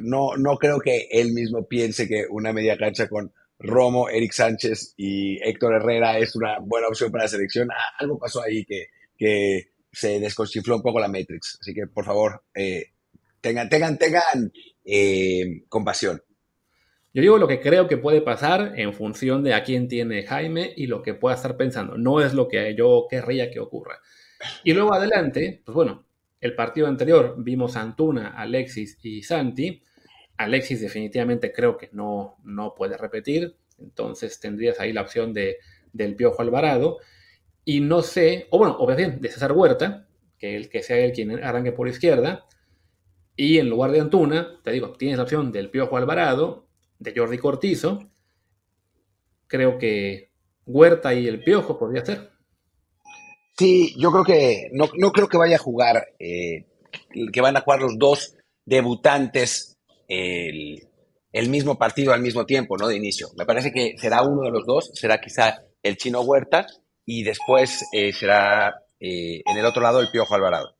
no, 0.01 0.37
no 0.37 0.57
creo 0.57 0.81
que 0.81 1.09
él 1.11 1.33
mismo 1.33 1.67
piense 1.67 2.09
que 2.09 2.25
una 2.29 2.53
media 2.53 2.77
cancha 2.77 3.09
con 3.09 3.33
Romo, 3.59 4.09
Eric 4.09 4.33
Sánchez 4.33 4.95
y 4.97 5.39
Héctor 5.43 5.75
Herrera 5.75 6.19
es 6.19 6.37
una 6.37 6.59
buena 6.61 6.89
opción 6.89 7.11
para 7.11 7.25
la 7.25 7.29
selección. 7.29 7.71
Ah, 7.71 7.97
algo 7.99 8.19
pasó 8.19 8.43
ahí 8.43 8.65
que, 8.65 9.71
se 9.93 10.21
desconchifló 10.21 10.77
un 10.77 10.83
poco 10.83 11.01
la 11.01 11.09
Matrix. 11.09 11.57
Así 11.59 11.73
que, 11.73 11.87
por 11.87 12.05
favor, 12.05 12.43
eh, 12.55 12.91
tengan, 13.41 13.71
tengan, 13.71 13.97
tengan 13.97 14.53
eh, 14.85 15.63
compasión. 15.71 16.23
Yo 17.15 17.23
digo 17.23 17.39
lo 17.39 17.49
que 17.49 17.61
creo 17.61 17.89
que 17.89 17.97
puede 17.97 18.21
pasar 18.21 18.75
en 18.77 18.93
función 18.93 19.43
de 19.43 19.55
a 19.55 19.65
quién 19.65 19.89
tiene 19.89 20.27
Jaime 20.27 20.75
y 20.77 20.87
lo 20.87 21.01
que 21.01 21.15
pueda 21.15 21.35
estar 21.35 21.57
pensando. 21.57 21.97
No 21.97 22.21
es 22.21 22.35
lo 22.35 22.47
que 22.47 22.75
yo 22.77 23.07
querría 23.09 23.51
que 23.51 23.59
ocurra. 23.59 24.01
Y 24.65 24.75
luego 24.75 24.93
adelante, 24.93 25.63
pues 25.65 25.75
bueno, 25.75 26.05
el 26.41 26.55
partido 26.55 26.87
anterior 26.87 27.35
vimos 27.39 27.77
Antuna, 27.77 28.29
Alexis 28.37 28.99
y 29.03 29.23
Santi. 29.23 29.83
Alexis 30.37 30.81
definitivamente 30.81 31.53
creo 31.53 31.77
que 31.77 31.89
no, 31.93 32.37
no 32.45 32.75
puede 32.75 32.97
repetir, 32.97 33.57
entonces 33.79 34.39
tendrías 34.39 34.79
ahí 34.81 34.93
la 34.93 35.03
opción 35.03 35.33
de, 35.33 35.57
del 35.93 36.15
Piojo 36.15 36.43
Alvarado. 36.43 36.99
Y 37.65 37.81
no 37.81 38.03
sé, 38.03 38.47
o 38.51 38.59
bueno, 38.59 38.77
o 38.79 38.95
bien 38.95 39.21
de 39.21 39.29
César 39.29 39.53
Huerta, 39.53 40.07
que 40.39 40.57
el 40.57 40.69
que 40.69 40.83
sea 40.83 40.99
él 40.99 41.13
quien 41.13 41.43
arranque 41.43 41.73
por 41.73 41.89
izquierda. 41.89 42.47
Y 43.35 43.59
en 43.59 43.69
lugar 43.69 43.91
de 43.91 44.01
Antuna, 44.01 44.61
te 44.63 44.71
digo, 44.71 44.93
tienes 44.93 45.17
la 45.17 45.25
opción 45.25 45.53
del 45.53 45.71
Piojo 45.71 45.97
Alvarado, 45.97 46.69
de 46.99 47.13
Jordi 47.15 47.39
Cortizo. 47.39 48.11
Creo 49.47 49.79
que 49.79 50.31
Huerta 50.65 51.15
y 51.15 51.27
el 51.27 51.43
Piojo 51.43 51.79
podría 51.79 52.05
ser. 52.05 52.36
Sí, 53.59 53.95
yo 53.99 54.13
creo 54.13 54.25
que 54.25 54.69
no, 54.73 54.89
no 54.99 55.13
creo 55.13 55.29
que 55.29 55.39
vaya 55.39 55.57
a 55.57 55.61
jugar, 55.61 56.09
eh, 56.19 56.67
que 57.33 57.41
van 57.41 57.57
a 57.57 57.63
jugar 57.63 57.81
los 57.81 57.99
dos 57.99 58.37
debutantes 58.67 59.77
el, 60.09 61.49
mismo 61.49 61.79
partido 61.79 62.13
al 62.13 62.21
mismo 62.21 62.45
tiempo, 62.45 62.77
¿no? 62.77 62.89
De 62.89 62.97
inicio. 62.97 63.29
Me 63.37 63.47
parece 63.47 63.73
que 63.73 63.97
será 63.99 64.23
uno 64.23 64.43
de 64.43 64.51
los 64.51 64.67
dos, 64.67 64.91
será 64.95 65.21
quizá 65.21 65.63
el 65.83 65.97
chino 65.97 66.21
Huerta 66.21 66.67
y 67.05 67.23
después 67.23 67.85
eh, 67.93 68.13
será 68.13 68.83
eh, 69.01 69.43
en 69.45 69.57
el 69.57 69.65
otro 69.65 69.83
lado 69.83 70.01
el 70.01 70.11
Piojo 70.11 70.35
Alvarado. 70.35 70.77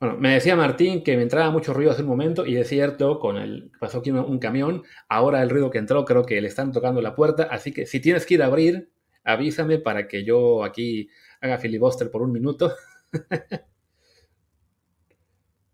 Bueno, 0.00 0.18
me 0.18 0.34
decía 0.34 0.56
Martín 0.56 1.02
que 1.02 1.16
me 1.16 1.22
entraba 1.22 1.50
mucho 1.50 1.72
ruido 1.72 1.92
hace 1.92 2.02
un 2.02 2.08
momento 2.08 2.44
y 2.44 2.56
es 2.56 2.68
cierto, 2.68 3.18
con 3.18 3.36
el 3.36 3.70
pasó 3.80 3.98
aquí 3.98 4.10
un, 4.10 4.38
camión, 4.38 4.82
ahora 5.08 5.42
el 5.42 5.50
ruido 5.50 5.70
que 5.70 5.78
entró 5.78 6.04
creo 6.04 6.24
que 6.24 6.40
le 6.40 6.48
están 6.48 6.72
tocando 6.72 7.00
la 7.00 7.14
puerta, 7.14 7.44
así 7.50 7.72
que 7.72 7.86
si 7.86 8.00
tienes 8.00 8.26
que 8.26 8.34
ir 8.34 8.42
a 8.42 8.46
abrir, 8.46 8.90
avísame 9.22 9.78
para 9.78 10.06
que 10.06 10.24
yo 10.24 10.62
aquí 10.62 11.08
haga 11.40 11.58
filibuster 11.58 12.10
por 12.10 12.22
un 12.22 12.32
minuto. 12.32 12.74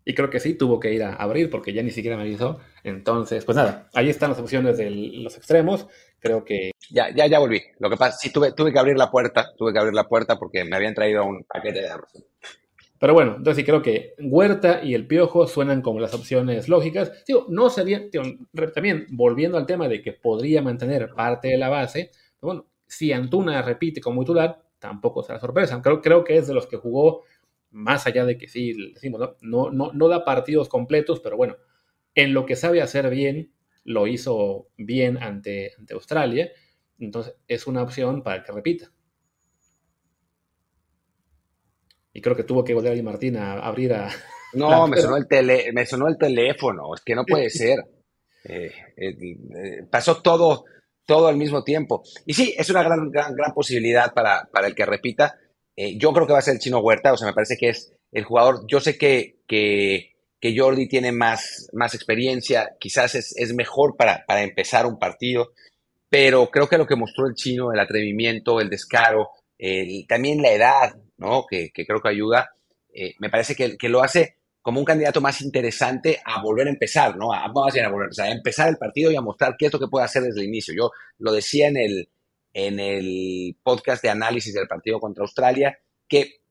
y 0.05 0.13
creo 0.13 0.29
que 0.29 0.39
sí, 0.39 0.55
tuvo 0.55 0.79
que 0.79 0.93
ir 0.93 1.03
a 1.03 1.15
abrir 1.15 1.49
porque 1.49 1.73
ya 1.73 1.83
ni 1.83 1.91
siquiera 1.91 2.17
me 2.17 2.23
avisó. 2.23 2.59
Entonces, 2.83 3.45
pues 3.45 3.55
nada, 3.55 3.89
ahí 3.93 4.09
están 4.09 4.31
las 4.31 4.39
opciones 4.39 4.77
de 4.77 4.89
los 4.89 5.37
extremos. 5.37 5.87
Creo 6.19 6.43
que... 6.43 6.71
Ya, 6.89 7.09
ya, 7.15 7.27
ya 7.27 7.39
volví. 7.39 7.61
Lo 7.79 7.89
que 7.89 7.97
pasa, 7.97 8.17
sí, 8.17 8.31
tuve, 8.31 8.51
tuve 8.53 8.73
que 8.73 8.79
abrir 8.79 8.97
la 8.97 9.09
puerta, 9.09 9.53
tuve 9.57 9.73
que 9.73 9.79
abrir 9.79 9.93
la 9.93 10.07
puerta 10.07 10.37
porque 10.37 10.63
me 10.65 10.75
habían 10.75 10.93
traído 10.93 11.25
un 11.25 11.43
paquete 11.43 11.81
de 11.81 11.89
arroz. 11.89 12.11
Pero 13.01 13.15
bueno, 13.15 13.33
entonces 13.37 13.55
sí 13.55 13.65
creo 13.65 13.81
que 13.81 14.13
Huerta 14.19 14.81
y 14.83 14.93
el 14.93 15.07
Piojo 15.07 15.47
suenan 15.47 15.81
como 15.81 15.99
las 15.99 16.13
opciones 16.13 16.69
lógicas. 16.69 17.23
Digo, 17.25 17.47
no 17.49 17.71
sería, 17.71 18.03
también 18.75 19.07
volviendo 19.09 19.57
al 19.57 19.65
tema 19.65 19.87
de 19.87 20.03
que 20.03 20.13
podría 20.13 20.61
mantener 20.61 21.09
parte 21.09 21.47
de 21.47 21.57
la 21.57 21.69
base, 21.69 22.11
bueno, 22.39 22.67
si 22.85 23.11
Antuna 23.11 23.63
repite 23.63 24.01
como 24.01 24.21
titular, 24.21 24.61
tampoco 24.81 25.23
será 25.23 25.39
sorpresa. 25.39 25.81
Creo, 25.81 26.01
creo 26.01 26.23
que 26.25 26.35
es 26.35 26.47
de 26.47 26.53
los 26.53 26.67
que 26.67 26.75
jugó, 26.75 27.23
más 27.69 28.05
allá 28.07 28.25
de 28.25 28.37
que 28.37 28.49
sí, 28.49 28.73
decimos, 28.93 29.21
¿no? 29.41 29.69
No, 29.71 29.93
no, 29.93 30.07
da 30.09 30.25
partidos 30.25 30.67
completos, 30.67 31.21
pero 31.21 31.37
bueno, 31.37 31.55
en 32.15 32.33
lo 32.33 32.45
que 32.45 32.57
sabe 32.57 32.81
hacer 32.81 33.09
bien, 33.09 33.53
lo 33.85 34.07
hizo 34.07 34.67
bien 34.75 35.17
ante, 35.17 35.71
ante 35.77 35.93
Australia. 35.93 36.51
Entonces 36.99 37.35
es 37.47 37.67
una 37.67 37.83
opción 37.83 38.23
para 38.23 38.43
que 38.43 38.51
repita. 38.51 38.91
Y 42.13 42.21
creo 42.21 42.35
que 42.35 42.43
tuvo 42.43 42.63
que 42.63 42.73
volver 42.73 42.99
a 42.99 43.03
Martín 43.03 43.37
a 43.37 43.53
abrir 43.53 43.93
a. 43.93 44.09
No, 44.53 44.85
me 44.85 44.97
sonó, 44.97 45.15
el 45.15 45.29
tele, 45.29 45.71
me 45.71 45.85
sonó 45.85 46.09
el 46.09 46.17
teléfono. 46.17 46.93
Es 46.93 46.99
que 46.99 47.15
no 47.15 47.23
puede 47.23 47.49
ser. 47.49 47.79
Eh, 48.43 48.71
eh, 48.97 49.15
eh, 49.19 49.83
pasó 49.87 50.19
todo, 50.23 50.65
todo 51.05 51.27
al 51.27 51.37
mismo 51.37 51.63
tiempo. 51.63 52.03
Y 52.25 52.33
sí, 52.33 52.53
es 52.57 52.69
una 52.69 52.83
gran, 52.83 53.09
gran, 53.09 53.35
gran 53.35 53.53
posibilidad 53.53 54.13
para, 54.13 54.49
para 54.51 54.67
el 54.67 54.75
que 54.75 54.85
repita. 54.85 55.37
yo 55.75 56.13
creo 56.13 56.27
que 56.27 56.33
va 56.33 56.39
a 56.39 56.43
ser 56.43 56.55
el 56.55 56.59
chino 56.59 56.79
Huerta. 56.79 57.13
O 57.13 57.17
sea, 57.17 57.27
me 57.27 57.33
parece 57.33 57.57
que 57.57 57.69
es 57.69 57.93
el 58.11 58.23
jugador. 58.23 58.65
Yo 58.67 58.79
sé 58.79 58.97
que, 58.97 59.39
que, 59.47 60.13
que 60.39 60.57
Jordi 60.57 60.87
tiene 60.87 61.11
más, 61.11 61.69
más 61.73 61.95
experiencia. 61.95 62.75
Quizás 62.79 63.15
es, 63.15 63.33
es 63.37 63.53
mejor 63.53 63.95
para, 63.97 64.25
para 64.25 64.43
empezar 64.43 64.85
un 64.85 64.99
partido. 64.99 65.53
Pero 66.09 66.49
creo 66.51 66.67
que 66.67 66.77
lo 66.77 66.85
que 66.85 66.97
mostró 66.97 67.25
el 67.25 67.35
chino, 67.35 67.71
el 67.71 67.79
atrevimiento, 67.79 68.59
el 68.59 68.69
descaro, 68.69 69.29
también 70.07 70.41
la 70.41 70.51
edad, 70.51 70.95
¿no? 71.17 71.45
Que, 71.49 71.71
creo 71.73 72.01
que 72.01 72.09
ayuda, 72.09 72.49
eh, 72.93 73.13
me 73.19 73.29
parece 73.29 73.55
que, 73.55 73.77
que, 73.77 73.89
lo 73.89 74.01
hace 74.01 74.37
como 74.61 74.79
un 74.79 74.85
candidato 74.85 75.21
más 75.21 75.41
interesante 75.41 76.19
a 76.23 76.41
volver 76.41 76.67
a 76.67 76.71
empezar, 76.71 77.17
¿no? 77.17 77.33
A, 77.33 77.45
a 77.45 77.51
volver 77.51 78.09
empezar 78.27 78.69
el 78.69 78.77
partido 78.77 79.11
y 79.11 79.15
a 79.15 79.21
mostrar 79.21 79.55
qué 79.57 79.65
es 79.67 79.73
lo 79.73 79.79
que 79.79 79.87
puede 79.87 80.05
hacer 80.05 80.23
desde 80.23 80.41
el 80.41 80.47
inicio. 80.47 80.73
Yo 80.77 80.91
lo 81.17 81.31
decía 81.31 81.67
en 81.67 81.77
el, 81.77 82.09
en 82.53 82.79
el 82.79 83.57
podcast 83.63 84.03
de 84.03 84.09
análisis 84.09 84.53
del 84.53 84.67
partido 84.67 84.99
contra 84.99 85.23
Australia, 85.23 85.77
que 86.07 86.41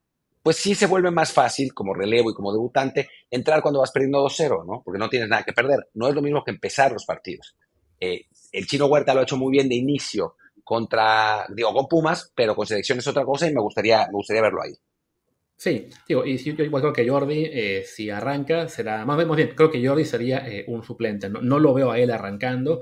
pues 0.43 0.57
sí 0.57 0.75
se 0.75 0.87
vuelve 0.87 1.11
más 1.11 1.33
fácil 1.33 1.75
como 1.75 1.95
relevo 1.95 2.31
y 2.31 2.35
como 2.35 2.53
debutante 2.53 3.09
entrar 3.31 3.63
cuando 3.63 3.81
vas 3.81 3.93
perdiendo 3.93 4.25
2-0, 4.25 4.67
¿no? 4.67 4.83
Porque 4.85 4.99
no 4.99 5.09
tienes 5.09 5.29
nada 5.29 5.45
que 5.45 5.53
perder. 5.53 5.89
No 5.95 6.09
es 6.09 6.15
lo 6.15 6.23
mismo 6.23 6.43
que 6.43 6.51
empezar 6.51 6.93
los 6.93 7.05
partidos. 7.05 7.57
Eh, 8.01 8.27
el 8.53 8.67
chino 8.67 8.87
Huerta 8.87 9.13
lo 9.13 9.21
ha 9.21 9.25
hecho 9.25 9.37
muy 9.37 9.53
bien 9.53 9.69
de 9.69 9.75
inicio, 9.75 10.37
contra, 10.65 11.47
digo, 11.55 11.73
con 11.75 11.89
Pumas, 11.89 12.33
pero 12.35 12.55
con 12.55 12.67
selección 12.67 12.99
es 12.99 13.07
otra 13.07 13.25
cosa 13.25 13.49
y 13.49 13.53
me 13.53 13.61
gustaría, 13.61 14.07
me 14.07 14.13
gustaría 14.13 14.43
verlo 14.43 14.63
ahí. 14.63 14.73
Sí, 15.61 15.91
digo, 16.09 16.25
y 16.25 16.39
yo 16.39 16.65
igual 16.65 16.81
creo 16.81 16.93
que 16.95 17.07
Jordi, 17.07 17.45
eh, 17.45 17.85
si 17.85 18.09
arranca, 18.09 18.67
será, 18.67 19.05
más, 19.05 19.19
bien, 19.37 19.53
creo 19.55 19.71
que 19.71 19.87
Jordi 19.87 20.07
sería 20.07 20.39
eh, 20.49 20.65
un 20.69 20.83
suplente, 20.83 21.29
no, 21.29 21.59
lo 21.59 21.75
veo 21.75 21.91
a 21.91 21.99
él 21.99 22.11
arrancando, 22.11 22.81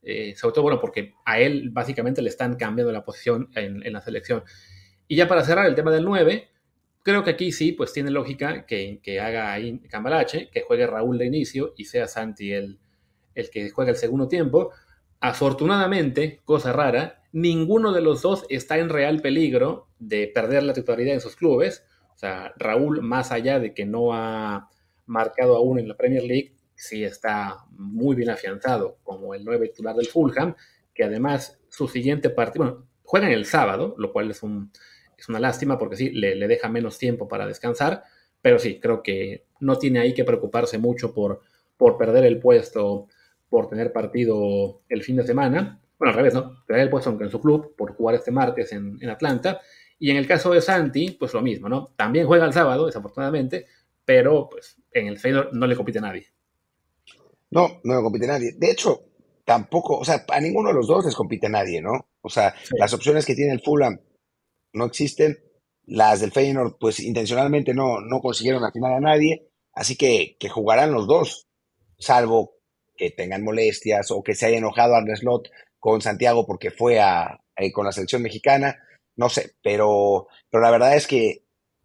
eh, 0.00 0.36
sobre 0.36 0.54
todo, 0.54 0.62
bueno, 0.62 0.78
porque 0.78 1.14
a 1.24 1.40
él 1.40 1.70
básicamente 1.72 2.22
le 2.22 2.28
están 2.28 2.54
cambiando 2.54 2.92
la 2.92 3.04
posición 3.04 3.50
en, 3.56 3.92
la 3.92 4.00
selección. 4.00 4.44
Y 5.08 5.16
ya 5.16 5.26
para 5.26 5.42
cerrar 5.42 5.66
el 5.66 5.74
tema 5.74 5.90
del 5.90 6.04
9, 6.04 6.48
creo 7.02 7.24
que 7.24 7.30
aquí 7.30 7.50
sí, 7.50 7.72
pues 7.72 7.92
tiene 7.92 8.12
lógica 8.12 8.64
que, 8.64 9.00
que 9.02 9.18
haga 9.18 9.52
ahí 9.52 9.80
Cambalache, 9.90 10.50
que 10.50 10.60
juegue 10.60 10.86
Raúl 10.86 11.18
de 11.18 11.26
inicio 11.26 11.74
y 11.76 11.86
sea 11.86 12.06
Santi 12.06 12.52
el, 12.52 12.78
el 13.34 13.50
que 13.50 13.70
juegue 13.70 13.90
el 13.90 13.96
segundo 13.96 14.28
tiempo. 14.28 14.70
Afortunadamente, 15.18 16.42
cosa 16.44 16.72
rara, 16.72 17.24
ninguno 17.32 17.92
de 17.92 18.02
los 18.02 18.22
dos 18.22 18.46
está 18.50 18.78
en 18.78 18.88
real 18.88 19.20
peligro 19.20 19.88
de 19.98 20.30
perder 20.32 20.62
la 20.62 20.74
titularidad 20.74 21.14
en 21.14 21.20
sus 21.20 21.34
clubes. 21.34 21.84
Sea, 22.20 22.52
Raúl, 22.58 23.00
más 23.00 23.32
allá 23.32 23.58
de 23.58 23.72
que 23.72 23.86
no 23.86 24.12
ha 24.12 24.68
marcado 25.06 25.56
aún 25.56 25.78
en 25.78 25.88
la 25.88 25.96
Premier 25.96 26.22
League, 26.22 26.54
sí 26.74 27.02
está 27.02 27.64
muy 27.70 28.14
bien 28.14 28.28
afianzado 28.28 28.98
como 29.02 29.34
el 29.34 29.42
nueve 29.42 29.68
titular 29.68 29.96
del 29.96 30.06
Fulham, 30.06 30.54
que 30.92 31.02
además 31.02 31.58
su 31.70 31.88
siguiente 31.88 32.28
partido, 32.28 32.64
bueno, 32.66 32.86
juegan 33.04 33.30
el 33.32 33.46
sábado, 33.46 33.94
lo 33.96 34.12
cual 34.12 34.30
es, 34.30 34.42
un, 34.42 34.70
es 35.16 35.30
una 35.30 35.40
lástima 35.40 35.78
porque 35.78 35.96
sí, 35.96 36.10
le, 36.10 36.36
deja 36.46 36.68
menos 36.68 36.98
tiempo 36.98 37.26
para 37.26 37.46
descansar, 37.46 38.04
pero 38.42 38.58
sí, 38.58 38.78
creo 38.80 39.02
que 39.02 39.46
no 39.60 39.78
tiene 39.78 40.00
ahí 40.00 40.12
que 40.12 40.24
preocuparse 40.24 40.76
mucho 40.76 41.14
por, 41.14 41.40
perder 41.98 42.26
el 42.26 42.38
puesto, 42.38 43.08
por 43.48 43.70
tener 43.70 43.94
partido 43.94 44.82
el 44.90 45.02
fin 45.02 45.16
de 45.16 45.26
semana 45.26 45.80
bueno, 45.98 46.10
al 46.10 46.16
revés, 46.16 46.34
¿no? 46.34 46.64
Traer 46.66 46.82
el 46.82 46.90
puesto 46.90 47.16
en 47.18 47.30
su 47.30 47.40
club 47.40 47.74
por 47.76 47.94
jugar 47.94 48.14
este 48.14 48.30
martes 48.30 48.72
en, 48.72 49.08
Atlanta. 49.08 49.60
Y 50.00 50.10
en 50.10 50.16
el 50.16 50.26
caso 50.26 50.50
de 50.50 50.60
Santi, 50.60 51.12
pues 51.12 51.32
lo 51.34 51.42
mismo, 51.42 51.68
¿no? 51.68 51.92
También 51.94 52.26
juega 52.26 52.46
el 52.46 52.52
sábado, 52.52 52.86
desafortunadamente, 52.86 53.66
pero 54.04 54.48
pues 54.50 54.76
en 54.90 55.06
el 55.06 55.18
Feyenoord 55.18 55.52
no 55.52 55.66
le 55.66 55.76
compite 55.76 55.98
a 55.98 56.02
nadie. 56.02 56.26
No, 57.50 57.80
no 57.84 57.96
le 57.96 58.02
compite 58.02 58.24
a 58.24 58.32
nadie. 58.32 58.52
De 58.56 58.70
hecho, 58.70 59.02
tampoco, 59.44 59.98
o 59.98 60.04
sea, 60.04 60.24
a 60.28 60.40
ninguno 60.40 60.70
de 60.70 60.74
los 60.76 60.88
dos 60.88 61.04
les 61.04 61.14
compite 61.14 61.46
a 61.46 61.50
nadie, 61.50 61.82
¿no? 61.82 62.08
O 62.22 62.28
sea, 62.28 62.54
las 62.78 62.92
opciones 62.94 63.26
que 63.26 63.34
tiene 63.34 63.52
el 63.52 63.60
Fulham 63.60 64.00
no 64.72 64.86
existen. 64.86 65.38
Las 65.86 66.20
del 66.20 66.32
Feyenoord, 66.32 66.78
pues 66.78 67.00
intencionalmente 67.00 67.74
no, 67.74 68.00
no 68.00 68.20
consiguieron 68.20 68.64
afinar 68.64 68.92
a 68.92 69.00
nadie. 69.00 69.50
Así 69.74 69.96
que, 69.96 70.36
que 70.38 70.48
jugarán 70.48 70.92
los 70.92 71.06
dos, 71.06 71.48
salvo 71.98 72.54
que 72.96 73.10
tengan 73.10 73.42
molestias 73.42 74.10
o 74.10 74.22
que 74.22 74.34
se 74.34 74.46
haya 74.46 74.58
enojado 74.58 74.94
Arne 74.94 75.16
Slot 75.16 75.50
con 75.78 76.00
Santiago 76.00 76.46
porque 76.46 76.70
fue 76.70 77.00
a, 77.00 77.40
con 77.72 77.86
la 77.86 77.92
selección 77.92 78.22
mexicana, 78.22 78.78
no 79.20 79.28
sé, 79.28 79.52
pero, 79.62 80.28
pero 80.50 80.62
la 80.62 80.70
verdad 80.70 80.96
es 80.96 81.06
que 81.06 81.42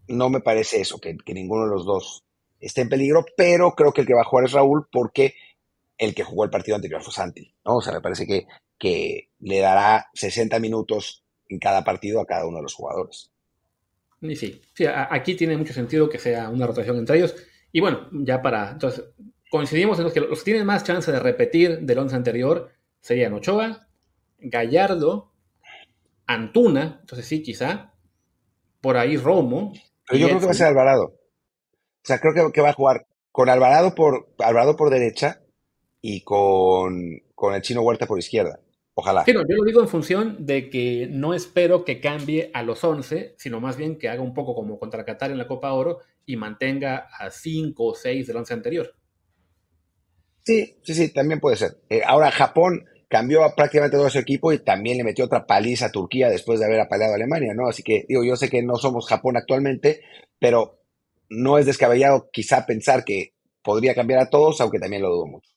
no 0.08 0.30
me 0.30 0.40
parece 0.40 0.80
eso, 0.80 1.02
que, 1.02 1.18
ninguno 1.34 1.66
de 1.66 1.70
los 1.70 1.86
dos 1.86 2.24
esté 2.62 2.80
en 2.80 2.88
peligro, 2.88 3.26
pero 3.36 3.72
creo 3.72 3.92
que 3.92 4.02
el 4.02 4.08
que 4.08 4.14
va 4.14 4.22
a 4.22 4.26
jugar 4.26 4.46
es 4.46 4.54
Raúl 4.54 4.88
porque 4.90 5.36
el 5.98 6.16
que 6.16 6.24
jugó 6.24 6.46
el 6.46 6.50
partido 6.50 6.76
anterior 6.76 7.04
fue 7.04 7.12
Santi, 7.12 7.54
¿no? 7.66 7.76
O 7.76 7.82
sea, 7.82 7.92
me 7.92 8.00
parece 8.00 8.26
que, 8.26 8.48
que 8.80 9.32
le 9.40 9.60
dará 9.60 10.10
60 10.14 10.60
minutos 10.60 11.26
en 11.50 11.60
cada 11.60 11.84
partido 11.84 12.22
a 12.22 12.26
cada 12.26 12.48
uno 12.48 12.58
de 12.58 12.64
los 12.64 12.74
jugadores. 12.74 13.30
Y 14.22 14.38
sí, 14.38 14.62
sí, 14.74 14.86
aquí 14.88 15.36
tiene 15.36 15.58
mucho 15.58 15.74
sentido 15.74 16.08
que 16.08 16.20
sea 16.20 16.50
una 16.50 16.66
rotación 16.66 16.98
entre 16.98 17.18
ellos. 17.18 17.36
Y 17.74 17.82
bueno, 17.82 18.08
ya 18.14 18.42
para, 18.42 18.72
entonces, 18.72 19.04
coincidimos 19.52 19.98
en 19.98 20.06
los 20.06 20.14
que 20.14 20.22
los 20.22 20.40
que 20.40 20.52
tienen 20.52 20.66
más 20.66 20.86
chance 20.86 21.12
de 21.12 21.20
repetir 21.20 21.82
del 21.82 21.98
once 21.98 22.16
anterior 22.16 22.72
serían 23.02 23.34
Ochoa, 23.34 23.90
Gallardo, 24.40 25.35
Antuna, 26.28 27.00
entonces 27.02 27.28
sí, 27.28 27.42
quizá, 27.42 27.94
por 28.82 28.98
ahí 28.98 29.18
Romo. 29.18 29.74
Pero 30.08 30.20
yo 30.20 30.28
creo 30.28 30.40
que 30.40 30.46
va 30.46 30.52
a 30.52 30.56
ser 30.56 30.68
Alvarado. 30.68 31.06
O 31.06 32.08
sea, 32.08 32.20
creo 32.20 32.52
que, 32.52 32.62
va 32.62 32.70
a 32.70 32.74
jugar 32.74 33.08
con 33.32 33.50
Alvarado 33.50 33.96
por, 33.96 34.30
Alvarado 34.38 34.76
por 34.76 34.92
derecha 34.92 35.42
y 36.02 36.22
con, 36.22 37.22
el 37.54 37.62
chino 37.62 37.82
Huerta 37.82 38.06
por 38.06 38.20
izquierda. 38.20 38.60
Ojalá. 38.94 39.26
yo 39.26 39.34
lo 39.34 39.66
digo 39.66 39.82
en 39.82 39.90
función 39.90 40.46
de 40.46 40.70
que 40.70 41.10
no 41.12 41.34
espero 41.34 41.84
que 41.84 42.00
cambie 42.00 42.50
a 42.54 42.64
los 42.64 42.84
11, 42.84 43.36
sino 43.38 43.60
más 43.60 43.76
bien 43.76 43.98
que 43.98 44.08
haga 44.08 44.22
un 44.22 44.34
poco 44.34 44.56
como 44.56 44.80
contra 44.80 45.04
Qatar 45.04 45.32
en 45.32 45.38
la 45.38 45.48
Copa 45.48 45.74
Oro 45.74 46.00
y 46.26 46.38
mantenga 46.38 47.10
a 47.20 47.30
5 47.30 47.84
o 47.84 47.94
6 47.94 48.28
del 48.28 48.38
once 48.38 48.54
anterior. 48.54 48.96
Sí, 50.44 50.78
sí, 50.84 50.94
sí, 50.94 51.12
también 51.12 51.40
puede 51.40 51.56
ser. 51.56 51.72
Eh, 51.90 52.04
ahora, 52.06 52.30
Japón, 52.30 52.86
cambió 53.10 53.42
prácticamente 53.56 53.98
todo 53.98 54.10
su 54.10 54.20
equipo 54.20 54.52
y 54.52 54.60
también 54.60 54.98
le 54.98 55.04
metió 55.04 55.26
otra 55.26 55.46
paliza 55.46 55.88
a 55.88 55.92
Turquía 55.92 56.30
después 56.30 56.60
de 56.60 56.66
haber 56.66 56.80
apaleado 56.80 57.14
a 57.14 57.16
Alemania, 57.16 57.54
¿no? 57.56 57.68
Así 57.68 57.84
que, 57.84 58.06
digo, 58.08 58.24
yo 58.24 58.36
sé 58.36 58.50
que 58.50 58.64
no 58.64 58.76
somos 58.76 59.08
Japón 59.08 59.38
actualmente, 59.38 60.02
pero 60.40 60.80
no 61.30 61.58
es 61.58 61.66
descabellado 61.66 62.30
quizá 62.32 62.66
pensar 62.66 63.04
que 63.04 63.34
podría 63.62 63.96
cambiar 63.96 64.20
a 64.20 64.30
todos, 64.30 64.62
aunque 64.62 64.80
también 64.80 65.02
lo 65.02 65.10
dudo 65.10 65.26
mucho. 65.28 65.52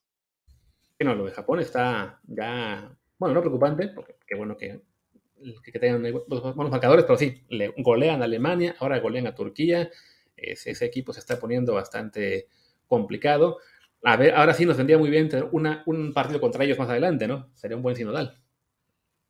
No, 1.01 1.15
lo 1.15 1.27
de 1.27 1.33
Japón 1.33 1.61
está 1.61 2.21
ya, 2.27 2.97
bueno, 3.19 3.35
no 3.35 3.41
preocupante, 3.41 3.89
porque 3.89 4.17
qué 4.27 4.35
bueno 4.35 4.57
que, 4.57 4.81
que 5.63 5.79
tengan 5.79 6.03
buenos 6.03 6.71
marcadores, 6.71 7.05
pero 7.05 7.17
sí, 7.17 7.45
le 7.49 7.73
golean 7.79 8.23
a 8.23 8.25
Alemania, 8.25 8.75
ahora 8.81 8.99
golean 8.99 9.27
a 9.27 9.35
Turquía, 9.35 9.91
ese 10.37 10.85
equipo 10.85 11.13
se 11.13 11.21
está 11.21 11.39
poniendo 11.39 11.75
bastante 11.75 12.49
complicado. 12.87 13.59
A 14.03 14.17
ver, 14.17 14.35
ahora 14.35 14.55
sí 14.55 14.65
nos 14.65 14.77
vendría 14.77 14.99
muy 14.99 15.11
bien 15.11 15.29
tener 15.29 15.49
una, 15.53 15.83
un 15.87 16.13
partido 16.13 16.41
contra 16.41 16.65
ellos 16.65 16.79
más 16.79 16.89
adelante, 16.89 17.27
¿no? 17.27 17.51
Sería 17.55 17.77
un 17.77 17.83
buen 17.83 17.97
sinodal. 17.97 18.39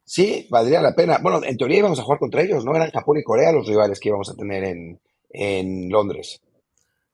Sí, 0.04 0.46
valdría 0.50 0.80
la 0.80 0.94
pena. 0.94 1.18
Bueno, 1.22 1.40
en 1.44 1.56
teoría 1.56 1.78
íbamos 1.78 1.98
a 1.98 2.02
jugar 2.02 2.18
contra 2.18 2.42
ellos, 2.42 2.64
¿no? 2.64 2.74
Eran 2.74 2.90
Japón 2.90 3.18
y 3.18 3.22
Corea 3.22 3.52
los 3.52 3.66
rivales 3.66 4.00
que 4.00 4.08
íbamos 4.08 4.30
a 4.30 4.34
tener 4.34 4.64
en, 4.64 5.00
en 5.30 5.90
Londres. 5.90 6.40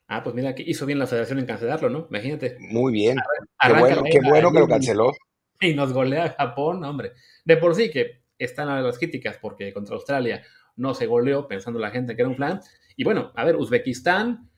Ah, 0.06 0.22
pues 0.22 0.34
mira, 0.34 0.54
que 0.54 0.62
hizo 0.64 0.86
bien 0.86 0.98
la 0.98 1.06
federación 1.06 1.38
en 1.40 1.46
cancelarlo, 1.46 1.90
¿no? 1.90 2.06
Imagínate. 2.08 2.56
Muy 2.60 2.92
bien. 2.92 3.16
qué 3.60 3.72
bueno, 3.72 4.02
qué 4.04 4.20
bueno 4.20 4.52
que 4.52 4.58
lo 4.60 4.68
canceló. 4.68 5.12
Y 5.60 5.74
nos 5.74 5.92
golea 5.92 6.34
Japón, 6.38 6.84
hombre. 6.84 7.12
De 7.44 7.56
por 7.56 7.74
sí 7.74 7.90
que 7.90 8.22
están 8.38 8.68
las 8.68 8.98
críticas 8.98 9.38
porque 9.40 9.72
contra 9.72 9.96
Australia 9.96 10.42
no 10.76 10.94
se 10.94 11.06
goleó 11.06 11.48
pensando 11.48 11.80
la 11.80 11.90
gente 11.90 12.14
que 12.14 12.22
era 12.22 12.28
un 12.28 12.36
plan. 12.36 12.60
Y 12.96 13.04
bueno, 13.04 13.32
a 13.34 13.44
ver, 13.44 13.56
Uzbekistán, 13.56 14.50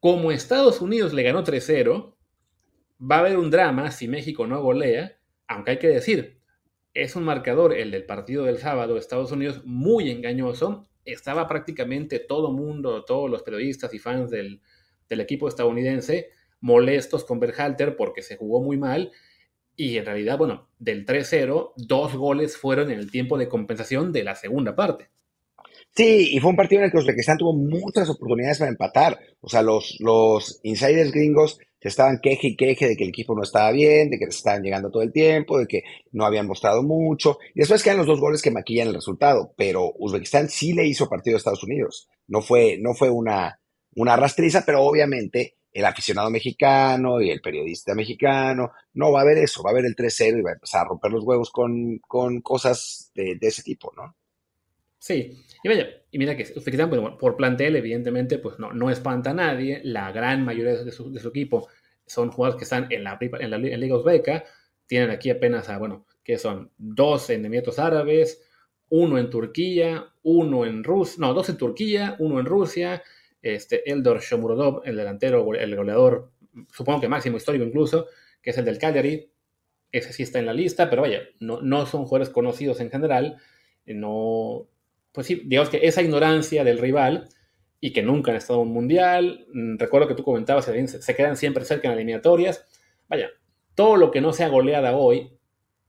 como 0.00 0.32
Estados 0.32 0.80
Unidos 0.80 1.12
le 1.12 1.22
ganó 1.22 1.44
3-0, 1.44 2.15
va 3.00 3.16
a 3.16 3.20
haber 3.20 3.38
un 3.38 3.50
drama 3.50 3.90
si 3.90 4.08
México 4.08 4.46
no 4.46 4.62
golea, 4.62 5.18
aunque 5.46 5.72
hay 5.72 5.78
que 5.78 5.88
decir, 5.88 6.40
es 6.94 7.16
un 7.16 7.24
marcador, 7.24 7.74
el 7.74 7.90
del 7.90 8.06
partido 8.06 8.44
del 8.44 8.58
sábado, 8.58 8.96
Estados 8.96 9.32
Unidos, 9.32 9.62
muy 9.64 10.10
engañoso. 10.10 10.88
Estaba 11.04 11.46
prácticamente 11.46 12.18
todo 12.18 12.52
mundo, 12.52 13.04
todos 13.04 13.30
los 13.30 13.42
periodistas 13.42 13.92
y 13.94 13.98
fans 13.98 14.30
del, 14.30 14.60
del 15.08 15.20
equipo 15.20 15.46
estadounidense 15.48 16.30
molestos 16.60 17.24
con 17.24 17.38
Berhalter 17.38 17.96
porque 17.96 18.22
se 18.22 18.36
jugó 18.36 18.62
muy 18.62 18.76
mal. 18.76 19.12
Y 19.76 19.98
en 19.98 20.06
realidad, 20.06 20.38
bueno, 20.38 20.68
del 20.78 21.04
3-0, 21.04 21.74
dos 21.76 22.14
goles 22.16 22.56
fueron 22.56 22.90
en 22.90 22.98
el 22.98 23.10
tiempo 23.10 23.36
de 23.36 23.48
compensación 23.48 24.10
de 24.10 24.24
la 24.24 24.34
segunda 24.34 24.74
parte. 24.74 25.10
Sí, 25.94 26.34
y 26.34 26.40
fue 26.40 26.50
un 26.50 26.56
partido 26.56 26.80
en 26.80 26.86
el 26.86 26.90
que 26.90 26.98
Uzbekistán 26.98 27.38
tuvo 27.38 27.54
muchas 27.54 28.08
oportunidades 28.08 28.58
para 28.58 28.70
empatar. 28.70 29.18
O 29.40 29.48
sea, 29.48 29.62
los, 29.62 29.96
los 30.00 30.60
insiders 30.62 31.12
gringos 31.12 31.58
estaban 31.88 32.20
queje 32.20 32.48
y 32.48 32.56
queje 32.56 32.88
de 32.88 32.96
que 32.96 33.04
el 33.04 33.10
equipo 33.10 33.34
no 33.34 33.42
estaba 33.42 33.70
bien, 33.72 34.10
de 34.10 34.18
que 34.18 34.26
les 34.26 34.36
estaban 34.36 34.62
llegando 34.62 34.90
todo 34.90 35.02
el 35.02 35.12
tiempo, 35.12 35.58
de 35.58 35.66
que 35.66 35.82
no 36.12 36.24
habían 36.24 36.46
mostrado 36.46 36.82
mucho. 36.82 37.38
Y 37.54 37.60
después 37.60 37.82
quedan 37.82 37.98
los 37.98 38.06
dos 38.06 38.20
goles 38.20 38.42
que 38.42 38.50
maquillan 38.50 38.88
el 38.88 38.94
resultado. 38.94 39.52
Pero 39.56 39.92
Uzbekistán 39.98 40.48
sí 40.48 40.72
le 40.72 40.86
hizo 40.86 41.08
partido 41.08 41.36
a 41.36 41.38
Estados 41.38 41.64
Unidos. 41.64 42.08
No 42.26 42.42
fue, 42.42 42.78
no 42.80 42.94
fue 42.94 43.10
una, 43.10 43.60
una 43.94 44.16
rastriza, 44.16 44.64
pero 44.64 44.82
obviamente 44.82 45.56
el 45.76 45.84
aficionado 45.84 46.30
mexicano 46.30 47.20
y 47.20 47.30
el 47.30 47.42
periodista 47.42 47.94
mexicano 47.94 48.72
no 48.94 49.12
va 49.12 49.20
a 49.20 49.24
ver 49.24 49.36
eso, 49.36 49.62
va 49.62 49.72
a 49.72 49.74
ver 49.74 49.84
el 49.84 49.94
3-0 49.94 50.38
y 50.38 50.42
va 50.42 50.50
a 50.50 50.54
empezar 50.54 50.80
a 50.80 50.88
romper 50.88 51.12
los 51.12 51.22
huevos 51.22 51.50
con, 51.50 51.98
con 51.98 52.40
cosas 52.40 53.10
de, 53.14 53.36
ese 53.42 53.62
tipo, 53.62 53.92
¿no? 53.94 54.16
Sí, 54.98 55.44
y 55.62 55.68
vaya, 55.68 55.86
y 56.10 56.18
mira 56.18 56.34
que 56.34 56.44
Uzbekistán, 56.56 56.88
bueno, 56.88 57.18
por 57.18 57.36
plantel, 57.36 57.76
evidentemente, 57.76 58.38
pues 58.38 58.58
no, 58.58 58.72
no 58.72 58.90
espanta 58.90 59.30
a 59.30 59.34
nadie. 59.34 59.82
La 59.84 60.10
gran 60.12 60.46
mayoría 60.46 60.82
de 60.82 60.90
su 60.90 61.28
equipo 61.28 61.68
son 62.06 62.30
jugadores 62.30 62.58
que 62.58 62.64
están 62.64 62.86
en 62.90 63.04
la, 63.04 63.18
en 63.20 63.50
la, 63.50 63.58
Liga 63.58 63.96
Uzbeca. 63.96 64.44
Tienen 64.86 65.10
aquí 65.10 65.30
apenas 65.30 65.68
a, 65.68 65.78
bueno, 65.78 66.06
que 66.22 66.38
son 66.38 66.70
dos 66.78 67.30
en 67.30 67.44
Emiratos 67.44 67.78
Árabes, 67.78 68.42
uno 68.88 69.18
en 69.18 69.30
Turquía, 69.30 70.06
uno 70.22 70.64
en 70.64 70.84
Rusia, 70.84 71.16
no, 71.18 71.34
dos 71.34 71.48
en 71.48 71.56
Turquía, 71.56 72.16
uno 72.18 72.38
en 72.38 72.46
Rusia, 72.46 73.02
este, 73.42 73.90
Eldor 73.90 74.20
Shomurodov, 74.20 74.82
el 74.84 74.96
delantero, 74.96 75.54
el 75.54 75.76
goleador, 75.76 76.30
supongo 76.72 77.00
que 77.00 77.08
máximo 77.08 77.36
histórico 77.36 77.64
incluso, 77.64 78.06
que 78.40 78.50
es 78.50 78.58
el 78.58 78.64
del 78.64 78.78
Cagliari, 78.78 79.28
ese 79.90 80.12
sí 80.12 80.22
está 80.22 80.38
en 80.38 80.46
la 80.46 80.54
lista, 80.54 80.88
pero 80.88 81.02
vaya, 81.02 81.22
no, 81.40 81.60
no 81.62 81.86
son 81.86 82.04
jugadores 82.04 82.30
conocidos 82.32 82.80
en 82.80 82.90
general, 82.90 83.38
no, 83.86 84.68
pues 85.12 85.26
sí, 85.26 85.42
digamos 85.44 85.70
que 85.70 85.86
esa 85.86 86.02
ignorancia 86.02 86.64
del 86.64 86.78
rival 86.78 87.28
y 87.80 87.92
que 87.92 88.02
nunca 88.02 88.30
han 88.30 88.38
estado 88.38 88.62
en 88.62 88.68
un 88.68 88.74
mundial, 88.74 89.46
mm, 89.52 89.78
recuerdo 89.78 90.08
que 90.08 90.14
tú 90.14 90.22
comentabas 90.22 90.64
se 90.64 91.14
quedan 91.14 91.36
siempre 91.36 91.64
cerca 91.64 91.88
en 91.88 91.94
eliminatorias, 91.94 92.64
vaya, 93.08 93.30
todo 93.74 93.96
lo 93.96 94.10
que 94.10 94.20
no 94.20 94.32
sea 94.32 94.48
goleada 94.48 94.96
hoy 94.96 95.38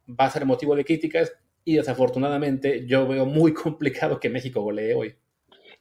va 0.08 0.26
a 0.26 0.32
ser 0.32 0.46
motivo 0.46 0.76
de 0.76 0.86
críticas 0.86 1.34
y 1.64 1.76
desafortunadamente 1.76 2.86
yo 2.86 3.08
veo 3.08 3.26
muy 3.26 3.54
complicado 3.54 4.20
que 4.20 4.30
México 4.30 4.62
golee 4.62 4.94
hoy. 4.94 5.16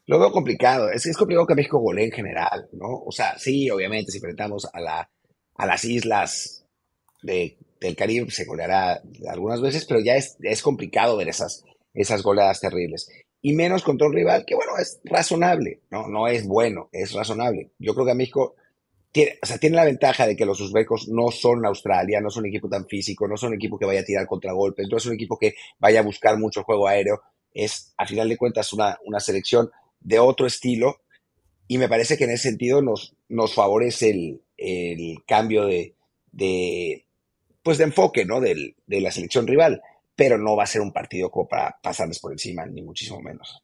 Lo 0.06 0.20
veo 0.20 0.30
complicado, 0.30 0.90
es, 0.90 1.04
es 1.06 1.16
complicado 1.16 1.46
que 1.46 1.56
México 1.56 1.80
golee 1.80 2.04
en 2.04 2.12
general, 2.12 2.68
¿no? 2.72 3.02
O 3.04 3.10
sea, 3.10 3.36
sí, 3.38 3.68
obviamente 3.70 4.12
si 4.12 4.18
enfrentamos 4.18 4.68
a, 4.72 4.80
la, 4.80 5.10
a 5.56 5.66
las 5.66 5.84
islas 5.84 6.64
de, 7.22 7.58
del 7.80 7.96
Caribe 7.96 8.30
se 8.30 8.44
goleará 8.44 9.02
algunas 9.28 9.60
veces, 9.60 9.84
pero 9.84 10.00
ya 10.00 10.14
es, 10.14 10.62
complicado 10.62 11.16
ver 11.16 11.28
esas 11.28 12.22
goleadas 12.22 12.60
terribles 12.60 13.08
y 13.46 13.52
menos 13.52 13.84
contra 13.84 14.08
un 14.08 14.12
rival 14.12 14.44
que, 14.44 14.56
bueno, 14.56 14.72
es 14.76 15.00
razonable, 15.04 15.78
¿no? 15.88 16.08
No 16.08 16.26
es 16.26 16.48
bueno, 16.48 16.88
es 16.90 17.12
razonable. 17.12 17.70
Yo 17.78 17.94
creo 17.94 18.04
que 18.04 18.14
México 18.16 18.56
tiene, 19.12 19.38
o 19.40 19.46
sea, 19.46 19.58
tiene 19.58 19.76
la 19.76 19.84
ventaja 19.84 20.26
de 20.26 20.34
que 20.34 20.44
los 20.44 20.60
uzbecos 20.60 21.06
no 21.06 21.30
son 21.30 21.64
Australia, 21.64 22.20
no 22.20 22.28
son 22.28 22.42
un 22.42 22.48
equipo 22.48 22.68
tan 22.68 22.88
físico, 22.88 23.28
no 23.28 23.36
son 23.36 23.50
un 23.50 23.54
equipo 23.54 23.78
que 23.78 23.86
vaya 23.86 24.00
a 24.00 24.04
tirar 24.04 24.26
contragolpes, 24.26 24.88
no 24.90 24.96
es 24.96 25.06
un 25.06 25.14
equipo 25.14 25.38
que 25.38 25.54
vaya 25.78 26.00
a 26.00 26.02
buscar 26.02 26.36
mucho 26.40 26.64
juego 26.64 26.88
aéreo. 26.88 27.20
Es, 27.54 27.94
a 27.96 28.04
final 28.04 28.28
de 28.28 28.36
cuentas, 28.36 28.72
una, 28.72 28.98
una 29.04 29.20
selección 29.20 29.70
de 30.00 30.18
otro 30.18 30.48
estilo 30.48 30.96
y 31.68 31.78
me 31.78 31.88
parece 31.88 32.18
que 32.18 32.24
en 32.24 32.30
ese 32.30 32.48
sentido 32.48 32.82
nos, 32.82 33.14
nos 33.28 33.54
favorece 33.54 34.10
el, 34.10 34.42
el 34.56 35.18
cambio 35.24 35.66
de, 35.66 35.94
de, 36.32 37.06
pues 37.62 37.78
de 37.78 37.84
enfoque, 37.84 38.24
¿no? 38.24 38.40
Del, 38.40 38.74
de 38.88 39.00
la 39.00 39.12
selección 39.12 39.46
rival 39.46 39.80
pero 40.16 40.38
no 40.38 40.56
va 40.56 40.64
a 40.64 40.66
ser 40.66 40.80
un 40.80 40.92
partido 40.92 41.30
como 41.30 41.46
para 41.46 41.78
pasarles 41.82 42.18
por 42.18 42.32
encima, 42.32 42.64
ni 42.66 42.82
muchísimo 42.82 43.20
menos. 43.20 43.62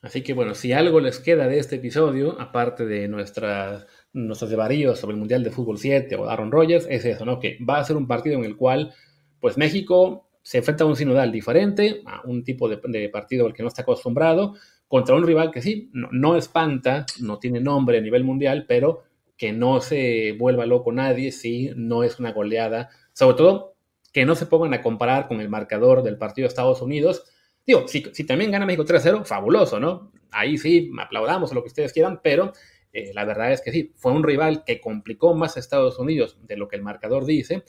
Así 0.00 0.22
que 0.22 0.34
bueno, 0.34 0.54
si 0.54 0.72
algo 0.72 1.00
les 1.00 1.18
queda 1.18 1.48
de 1.48 1.58
este 1.58 1.76
episodio, 1.76 2.40
aparte 2.40 2.86
de 2.86 3.08
nuestras, 3.08 3.86
nuestros 4.12 4.50
sobre 4.50 5.14
el 5.14 5.18
Mundial 5.18 5.42
de 5.42 5.50
Fútbol 5.50 5.78
7 5.78 6.14
o 6.14 6.28
Aaron 6.28 6.52
Rodgers, 6.52 6.86
es 6.88 7.04
eso, 7.04 7.24
¿no? 7.24 7.40
Que 7.40 7.58
va 7.68 7.78
a 7.78 7.84
ser 7.84 7.96
un 7.96 8.06
partido 8.06 8.38
en 8.38 8.44
el 8.44 8.56
cual, 8.56 8.94
pues 9.40 9.58
México 9.58 10.28
se 10.42 10.58
enfrenta 10.58 10.84
a 10.84 10.86
un 10.86 10.94
sinodal 10.94 11.32
diferente, 11.32 12.02
a 12.06 12.22
un 12.24 12.44
tipo 12.44 12.68
de, 12.68 13.08
partido 13.08 13.46
al 13.46 13.52
que 13.52 13.64
no 13.64 13.68
está 13.68 13.82
acostumbrado, 13.82 14.54
contra 14.86 15.16
un 15.16 15.26
rival 15.26 15.50
que 15.50 15.60
sí, 15.60 15.90
no, 15.92 16.08
no, 16.12 16.36
espanta, 16.36 17.04
no 17.20 17.40
tiene 17.40 17.58
nombre 17.58 17.98
a 17.98 18.00
nivel 18.00 18.22
mundial, 18.22 18.64
pero 18.68 19.02
que 19.36 19.52
no 19.52 19.80
se 19.80 20.36
vuelva 20.38 20.66
loco 20.66 20.92
nadie 20.92 21.32
si 21.32 21.72
no 21.74 22.04
es 22.04 22.20
una 22.20 22.32
goleada, 22.32 22.90
sobre 23.12 23.36
todo 23.36 23.75
que 24.16 24.24
no 24.24 24.34
se 24.34 24.46
pongan 24.46 24.72
a 24.72 24.80
comparar 24.80 25.28
con 25.28 25.42
el 25.42 25.50
marcador 25.50 26.02
del 26.02 26.16
partido 26.16 26.46
de 26.46 26.48
Estados 26.48 26.80
Unidos. 26.80 27.24
Digo, 27.66 27.86
si, 27.86 28.00
también 28.24 28.50
gana 28.50 28.64
México 28.64 28.86
3-0, 28.86 29.26
fabuloso, 29.26 29.78
¿no? 29.78 30.10
Ahí 30.30 30.56
sí, 30.56 30.90
aplaudamos 30.98 31.52
lo 31.52 31.60
que 31.60 31.66
ustedes 31.66 31.92
quieran, 31.92 32.20
pero 32.24 32.54
eh, 32.94 33.10
la 33.12 33.26
verdad 33.26 33.52
es 33.52 33.60
que 33.60 33.72
sí, 33.72 33.92
fue 33.94 34.12
un 34.12 34.22
rival 34.22 34.64
que 34.64 34.80
complicó 34.80 35.34
más 35.34 35.58
a 35.58 35.60
Estados 35.60 35.98
Unidos 35.98 36.38
de 36.40 36.56
lo 36.56 36.66
que 36.66 36.76
el 36.76 36.82
marcador 36.82 37.26
dice 37.26 37.64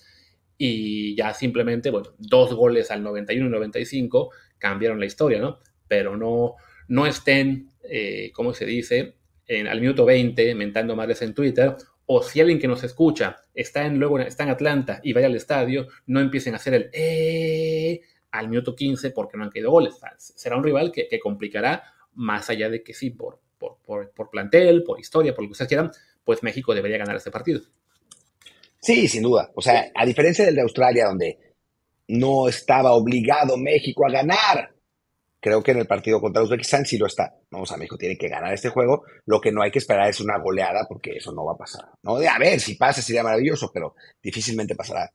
y 0.58 1.18
ya 1.18 1.34
simplemente, 1.34 1.90
bueno, 1.92 2.14
dos 2.18 2.54
goles 2.54 2.92
al 2.92 3.04
91 3.04 3.46
y 3.46 3.50
95 3.50 4.32
cambiaron 4.58 5.02
la 5.02 5.06
historia, 5.06 5.42
¿no? 5.42 5.60
Pero 5.90 6.16
no, 6.16 6.56
no 6.88 7.06
estén, 7.06 7.72
eh, 7.84 8.32
¿cómo 8.34 8.54
se 8.54 8.66
dice? 8.66 9.18
En, 9.48 9.68
al 9.68 9.82
minuto 9.82 10.06
20 10.06 10.56
mentando 10.56 10.96
madres 10.96 11.22
en 11.24 11.34
Twitter 11.34 11.76
o 12.08 12.24
si 12.24 12.42
alguien 12.42 12.60
que 12.60 12.68
nos 12.68 12.84
escucha 12.84 13.38
está 13.54 13.86
en, 13.86 14.00
luego 14.00 14.20
está 14.20 14.44
en 14.44 14.50
Atlanta 14.50 15.00
y 15.04 15.14
vaya 15.14 15.28
al 15.28 15.36
estadio, 15.36 15.88
no 16.08 16.20
empiecen 16.20 16.54
a 16.54 16.58
hacer 16.58 16.74
el 16.74 16.90
eh 16.94 18.02
al 18.32 18.50
minuto 18.50 18.76
15 18.76 19.12
porque 19.12 19.38
no 19.38 19.44
han 19.44 19.50
caído 19.50 19.72
goles. 19.72 19.96
Será 20.18 20.58
un 20.58 20.64
rival 20.64 20.92
que, 20.92 21.08
complicará 21.20 21.84
más 22.16 22.50
allá 22.50 22.70
de 22.70 22.84
que 22.84 22.94
sí, 22.94 23.12
por, 23.12 23.40
por, 23.58 23.78
por, 24.12 24.30
plantel, 24.30 24.84
por 24.84 25.00
historia, 25.00 25.34
por 25.34 25.44
lo 25.44 25.50
que 25.50 25.54
ustedes 25.54 25.70
quieran, 25.70 25.92
pues 26.24 26.44
México 26.44 26.74
debería 26.74 26.98
ganar 26.98 27.16
este 27.16 27.32
partido. 27.32 27.62
Sí, 28.80 29.08
sin 29.08 29.24
duda. 29.24 29.52
O 29.56 29.62
sea, 29.62 29.92
a 29.94 30.06
diferencia 30.06 30.46
del 30.46 30.56
de 30.56 30.62
Australia, 30.62 31.08
donde 31.08 31.56
no 32.10 32.48
estaba 32.48 32.92
obligado 32.92 33.58
México 33.58 34.06
a 34.06 34.12
ganar, 34.12 34.74
Creo 35.48 35.64
que 35.64 35.72
en 35.72 35.78
el 35.78 35.88
partido 35.88 36.20
contra 36.20 36.44
Uzbekistán 36.44 36.86
sí 36.86 36.98
lo 36.98 37.06
está. 37.06 37.34
Vamos 37.50 37.72
a 37.72 37.78
México 37.78 37.98
tiene 37.98 38.18
que 38.18 38.28
ganar 38.28 38.54
este 38.54 38.68
juego. 38.68 39.06
Lo 39.26 39.40
que 39.40 39.50
no 39.50 39.62
hay 39.62 39.72
que 39.72 39.80
esperar 39.80 40.10
es 40.10 40.20
una 40.20 40.38
goleada 40.40 40.86
porque 40.90 41.12
eso 41.12 41.32
no 41.32 41.46
va 41.46 41.54
a 41.54 41.58
pasar. 41.58 41.86
¿no? 42.04 42.18
A 42.18 42.38
ver, 42.38 42.60
si 42.60 42.76
pasa 42.76 43.02
sería 43.02 43.24
maravilloso, 43.24 43.72
pero 43.74 43.96
difícilmente 44.22 44.76
pasará. 44.76 45.10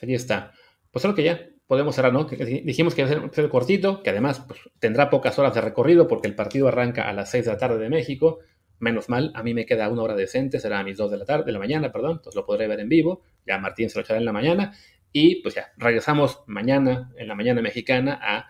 Ahí 0.00 0.14
está. 0.14 0.54
Pues 0.90 1.02
creo 1.02 1.14
que 1.14 1.22
ya 1.22 1.38
podemos 1.66 1.94
cerrar, 1.94 2.14
¿no? 2.14 2.24
Dijimos 2.24 2.94
que 2.94 3.02
iba 3.02 3.10
a 3.10 3.30
ser 3.30 3.48
cortito, 3.50 4.02
que 4.02 4.08
además 4.08 4.42
pues, 4.48 4.58
tendrá 4.78 5.10
pocas 5.10 5.38
horas 5.38 5.52
de 5.52 5.60
recorrido 5.60 6.08
porque 6.08 6.28
el 6.28 6.34
partido 6.34 6.68
arranca 6.68 7.06
a 7.06 7.12
las 7.12 7.30
6 7.30 7.44
de 7.44 7.52
la 7.52 7.58
tarde 7.58 7.78
de 7.78 7.90
México. 7.90 8.38
Menos 8.78 9.10
mal, 9.10 9.32
a 9.34 9.42
mí 9.42 9.52
me 9.52 9.66
queda 9.66 9.90
una 9.90 10.00
hora 10.00 10.14
decente, 10.14 10.60
será 10.60 10.78
a 10.78 10.82
mis 10.82 10.96
2 10.96 11.10
de 11.10 11.18
la 11.18 11.26
tarde, 11.26 11.44
de 11.44 11.52
la 11.52 11.58
mañana, 11.58 11.92
perdón, 11.92 12.12
entonces 12.12 12.36
lo 12.36 12.46
podré 12.46 12.68
ver 12.68 12.80
en 12.80 12.88
vivo. 12.88 13.20
Ya 13.46 13.58
Martín 13.58 13.90
se 13.90 13.98
lo 13.98 14.02
echará 14.02 14.18
en 14.18 14.24
la 14.24 14.32
mañana. 14.32 14.72
Y 15.12 15.42
pues 15.42 15.54
ya, 15.54 15.72
regresamos 15.76 16.42
mañana, 16.46 17.12
en 17.18 17.28
la 17.28 17.34
mañana 17.34 17.60
mexicana, 17.60 18.18
a 18.22 18.48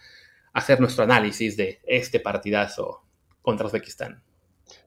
hacer 0.56 0.80
nuestro 0.80 1.04
análisis 1.04 1.54
de 1.56 1.80
este 1.86 2.18
partidazo 2.18 3.02
contra 3.42 3.66
Uzbekistán. 3.66 4.22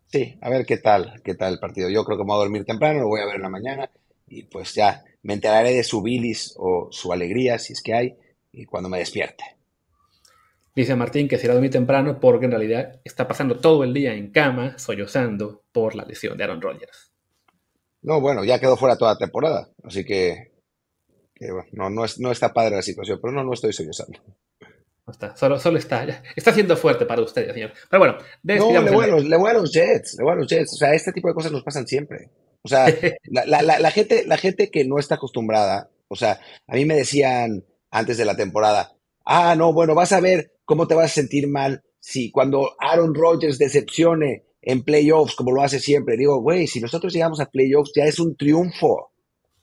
Sí, 0.07 0.35
a 0.41 0.49
ver 0.49 0.65
qué 0.65 0.77
tal, 0.77 1.21
qué 1.23 1.35
tal 1.35 1.53
el 1.53 1.59
partido. 1.59 1.89
Yo 1.89 2.03
creo 2.03 2.17
que 2.17 2.23
me 2.23 2.29
voy 2.29 2.37
a 2.37 2.45
dormir 2.45 2.65
temprano, 2.65 3.01
lo 3.01 3.07
voy 3.07 3.21
a 3.21 3.27
ver 3.27 3.35
en 3.35 3.43
la 3.43 3.49
mañana 3.49 3.89
y 4.27 4.43
pues 4.43 4.73
ya 4.73 5.03
me 5.21 5.35
enteraré 5.35 5.73
de 5.73 5.83
su 5.83 6.01
bilis 6.01 6.55
o 6.57 6.87
su 6.91 7.13
alegría, 7.13 7.59
si 7.59 7.73
es 7.73 7.83
que 7.83 7.93
hay, 7.93 8.17
y 8.51 8.65
cuando 8.65 8.89
me 8.89 8.97
despierte. 8.97 9.43
Dice 10.75 10.95
Martín 10.95 11.27
que 11.27 11.37
se 11.37 11.45
irá 11.45 11.53
a 11.53 11.55
dormir 11.55 11.71
temprano 11.71 12.19
porque 12.19 12.45
en 12.45 12.51
realidad 12.51 12.99
está 13.03 13.27
pasando 13.27 13.59
todo 13.59 13.83
el 13.83 13.93
día 13.93 14.15
en 14.15 14.31
cama, 14.31 14.79
sollozando 14.79 15.61
por 15.71 15.93
la 15.93 16.03
lesión 16.03 16.35
de 16.35 16.45
Aaron 16.45 16.61
Rodgers. 16.61 17.11
No, 18.01 18.19
bueno, 18.19 18.43
ya 18.43 18.59
quedó 18.59 18.75
fuera 18.75 18.97
toda 18.97 19.13
la 19.13 19.19
temporada, 19.19 19.69
así 19.83 20.03
que, 20.03 20.51
no, 21.73 21.91
no, 21.91 22.05
es, 22.05 22.19
no 22.19 22.31
está 22.31 22.53
padre 22.53 22.77
la 22.77 22.81
situación, 22.81 23.19
pero 23.21 23.33
no, 23.33 23.43
no 23.43 23.53
estoy 23.53 23.71
sollozando. 23.71 24.19
Está, 25.11 25.35
solo, 25.35 25.59
solo 25.59 25.77
está, 25.77 26.23
está 26.35 26.53
siendo 26.53 26.75
fuerte 26.77 27.05
para 27.05 27.21
ustedes, 27.21 27.53
señor. 27.53 27.73
Pero 27.89 27.99
bueno, 27.99 28.17
no, 28.43 28.81
le 28.81 28.91
voy, 28.91 29.05
a 29.05 29.07
los, 29.07 29.25
le 29.25 29.37
voy 29.37 29.49
a 29.49 29.53
los 29.53 29.71
Jets, 29.71 30.15
le 30.17 30.23
voy 30.23 30.33
a 30.33 30.35
los 30.35 30.47
Jets, 30.47 30.73
o 30.73 30.77
sea, 30.77 30.93
este 30.93 31.11
tipo 31.11 31.27
de 31.27 31.33
cosas 31.33 31.51
nos 31.51 31.63
pasan 31.63 31.87
siempre. 31.87 32.29
O 32.61 32.67
sea, 32.67 32.85
la, 33.25 33.45
la, 33.45 33.79
la, 33.79 33.91
gente, 33.91 34.25
la 34.25 34.37
gente 34.37 34.69
que 34.69 34.85
no 34.85 34.99
está 34.99 35.15
acostumbrada, 35.15 35.89
o 36.07 36.15
sea, 36.15 36.39
a 36.67 36.75
mí 36.75 36.85
me 36.85 36.95
decían 36.95 37.65
antes 37.91 38.17
de 38.17 38.25
la 38.25 38.35
temporada, 38.35 38.93
ah, 39.25 39.55
no, 39.55 39.73
bueno, 39.73 39.95
vas 39.95 40.11
a 40.11 40.19
ver 40.19 40.53
cómo 40.65 40.87
te 40.87 40.95
vas 40.95 41.11
a 41.11 41.15
sentir 41.15 41.47
mal 41.47 41.83
si 41.99 42.31
cuando 42.31 42.75
Aaron 42.79 43.13
Rodgers 43.13 43.57
decepcione 43.57 44.45
en 44.61 44.83
playoffs 44.83 45.35
como 45.35 45.51
lo 45.51 45.61
hace 45.61 45.79
siempre. 45.79 46.17
Digo, 46.17 46.41
güey, 46.41 46.67
si 46.67 46.79
nosotros 46.79 47.13
llegamos 47.13 47.39
a 47.39 47.49
playoffs 47.49 47.91
ya 47.95 48.05
es 48.05 48.19
un 48.19 48.35
triunfo. 48.35 49.11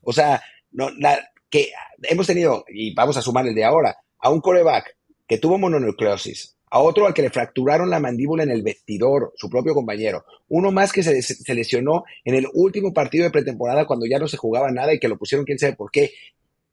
O 0.03 0.13
sea, 0.13 0.43
no, 0.73 0.91
la, 0.99 1.19
que 1.51 1.71
hemos 2.03 2.27
tenido, 2.27 2.65
y 2.69 2.95
vamos 2.95 3.17
a 3.17 3.23
sumar 3.23 3.47
el 3.47 3.55
de 3.55 3.65
ahora, 3.65 3.97
a 4.19 4.31
un 4.31 4.41
coreback 4.41 4.96
que 5.27 5.39
tuvo 5.39 5.59
mononucleosis, 5.59 6.57
a 6.71 6.81
otro 6.81 7.07
al 7.07 7.15
que 7.15 7.23
le 7.23 7.31
fracturaron 7.31 7.91
la 7.91 8.01
mandíbula 8.01 8.43
en 8.43 8.51
el 8.51 8.63
vestidor, 8.63 9.33
su 9.37 9.49
propio 9.49 9.75
compañero, 9.75 10.25
uno 10.49 10.73
más 10.73 10.93
que 10.93 11.03
se, 11.03 11.23
se, 11.23 11.55
lesionó 11.55 12.05
en 12.25 12.35
el 12.35 12.47
último 12.55 12.93
partido 12.93 13.25
de 13.25 13.31
pretemporada 13.31 13.87
cuando 13.87 14.07
ya 14.07 14.19
no 14.19 14.29
se 14.29 14.37
jugaba 14.37 14.71
nada 14.71 14.93
y 14.93 14.99
que 14.99 15.09
lo 15.09 15.19
pusieron 15.19 15.45
quién 15.45 15.59
sabe 15.59 15.75
por 15.75 15.91
qué. 15.91 16.13